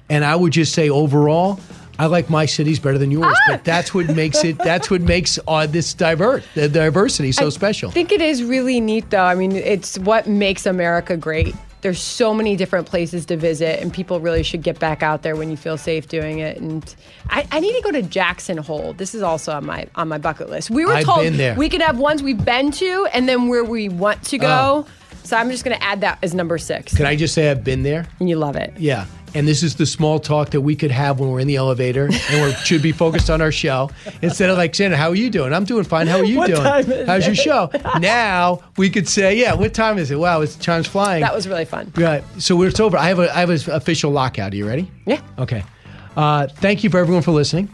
and 0.10 0.26
I 0.26 0.36
would 0.36 0.54
just 0.54 0.74
say 0.74 0.90
overall. 0.90 1.60
I 2.00 2.08
like 2.08 2.32
my 2.32 2.48
cities 2.48 2.80
better 2.80 2.98
than 2.98 3.12
yours, 3.12 3.36
Ah! 3.38 3.52
but 3.52 3.64
that's 3.64 3.94
what 3.94 4.08
makes 4.16 4.44
it. 4.44 4.58
That's 4.58 4.90
what 4.90 5.02
makes 5.02 5.38
uh, 5.48 5.68
this 5.68 5.94
divert 5.94 6.44
the 6.56 6.68
diversity 6.68 7.32
so 7.32 7.52
special. 7.52 7.92
I 7.92 7.94
think 7.94 8.12
it 8.12 8.22
is 8.22 8.44
really 8.44 8.80
neat, 8.80 9.12
though. 9.12 9.24
I 9.26 9.36
mean, 9.36 9.52
it's 9.52 10.00
what 10.00 10.26
makes 10.26 10.66
America 10.66 11.16
great. 11.16 11.54
There's 11.82 12.02
so 12.02 12.34
many 12.34 12.56
different 12.56 12.88
places 12.88 13.26
to 13.28 13.38
visit, 13.38 13.82
and 13.82 13.94
people 13.94 14.20
really 14.20 14.42
should 14.42 14.64
get 14.64 14.80
back 14.80 15.04
out 15.04 15.22
there 15.22 15.36
when 15.36 15.52
you 15.52 15.58
feel 15.58 15.78
safe 15.78 16.08
doing 16.08 16.40
it. 16.40 16.58
And 16.58 16.96
I, 17.30 17.48
I 17.52 17.60
need 17.60 17.76
to 17.76 17.82
go 17.82 17.92
to 17.92 18.02
Jackson 18.02 18.58
Hole. 18.58 18.94
This 18.94 19.14
is 19.14 19.22
also 19.22 19.52
on 19.52 19.66
my 19.68 19.86
on 19.94 20.08
my 20.08 20.18
bucket 20.18 20.50
list. 20.50 20.72
We 20.72 20.86
were 20.86 20.94
I've 20.94 21.06
told 21.06 21.24
we 21.58 21.70
could 21.70 21.82
have 21.82 22.00
ones 22.00 22.24
we've 22.24 22.44
been 22.44 22.72
to, 22.72 23.08
and 23.14 23.30
then 23.30 23.48
where 23.48 23.64
we 23.64 23.90
want 23.90 24.24
to 24.24 24.40
go. 24.40 24.86
Oh. 24.88 24.92
So 25.24 25.38
I'm 25.38 25.50
just 25.50 25.64
going 25.64 25.78
to 25.78 25.84
add 25.84 26.02
that 26.02 26.20
as 26.22 26.34
number 26.34 26.58
six. 26.58 26.96
Can 26.96 27.06
I 27.06 27.16
just 27.16 27.34
say 27.34 27.50
I've 27.52 27.64
been 27.64 27.84
there? 27.84 28.08
and 28.20 28.30
you 28.30 28.36
love 28.38 28.56
it. 28.56 28.74
Yeah. 28.78 29.06
And 29.34 29.48
this 29.48 29.64
is 29.64 29.78
the 29.78 29.86
small 29.86 30.20
talk 30.20 30.50
that 30.50 30.60
we 30.60 30.76
could 30.76 30.92
have 30.92 31.22
when 31.22 31.30
we're 31.32 31.40
in 31.40 31.48
the 31.48 31.56
elevator 31.56 32.10
and 32.30 32.44
we 32.44 32.52
should 32.66 32.82
be 32.82 32.92
focused 32.92 33.30
on 33.30 33.40
our 33.42 33.52
show 33.52 33.90
instead 34.22 34.50
of 34.50 34.58
like, 34.58 34.76
Sandra, 34.76 34.98
how 34.98 35.08
are 35.08 35.16
you 35.16 35.30
doing? 35.30 35.54
I'm 35.54 35.64
doing 35.64 35.86
fine. 35.86 36.08
How 36.08 36.18
are 36.18 36.26
you 36.26 36.36
What 36.38 36.48
doing? 36.48 37.06
How's 37.08 37.26
your 37.26 37.36
show? 37.36 37.70
now 38.00 38.62
we 38.76 38.90
could 38.90 39.08
say, 39.08 39.38
yeah, 39.38 39.54
what 39.54 39.74
time 39.74 39.98
is 39.98 40.12
it? 40.12 40.20
Wow, 40.20 40.42
it's 40.42 40.58
time's 40.58 40.88
flying. 40.88 41.22
That 41.22 41.34
was 41.34 41.48
really 41.48 41.64
fun. 41.64 41.94
Right. 41.96 42.26
So 42.40 42.58
we're, 42.58 42.68
it's 42.68 42.80
over. 42.82 42.98
I 42.98 43.08
have 43.08 43.20
a 43.20 43.34
I 43.34 43.40
have 43.40 43.50
an 43.50 43.72
official 43.72 44.12
lockout. 44.12 44.52
Are 44.52 44.56
you 44.58 44.68
ready? 44.68 44.92
Yeah. 45.06 45.22
Okay. 45.40 45.64
Uh, 46.18 46.48
thank 46.48 46.84
you 46.84 46.90
for 46.90 46.98
everyone 47.00 47.24
for 47.24 47.32
listening. 47.32 47.70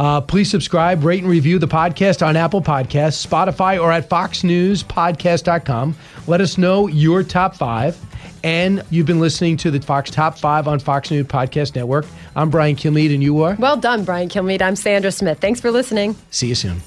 Uh, 0.00 0.18
please 0.18 0.50
subscribe, 0.50 1.04
rate, 1.04 1.20
and 1.20 1.30
review 1.30 1.58
the 1.58 1.68
podcast 1.68 2.26
on 2.26 2.34
Apple 2.34 2.62
Podcasts, 2.62 3.26
Spotify, 3.26 3.78
or 3.78 3.92
at 3.92 4.08
FoxNewsPodcast.com. 4.08 5.94
Let 6.26 6.40
us 6.40 6.56
know 6.56 6.86
your 6.86 7.22
top 7.22 7.54
five. 7.54 7.98
And 8.42 8.82
you've 8.88 9.04
been 9.04 9.20
listening 9.20 9.58
to 9.58 9.70
the 9.70 9.78
Fox 9.78 10.10
Top 10.10 10.38
5 10.38 10.66
on 10.68 10.78
Fox 10.78 11.10
News 11.10 11.26
Podcast 11.26 11.76
Network. 11.76 12.06
I'm 12.34 12.48
Brian 12.48 12.76
Kilmeade, 12.76 13.12
and 13.12 13.22
you 13.22 13.42
are? 13.42 13.56
Well 13.56 13.76
done, 13.76 14.04
Brian 14.04 14.30
Kilmeade. 14.30 14.62
I'm 14.62 14.74
Sandra 14.76 15.12
Smith. 15.12 15.38
Thanks 15.38 15.60
for 15.60 15.70
listening. 15.70 16.16
See 16.30 16.46
you 16.46 16.54
soon. 16.54 16.80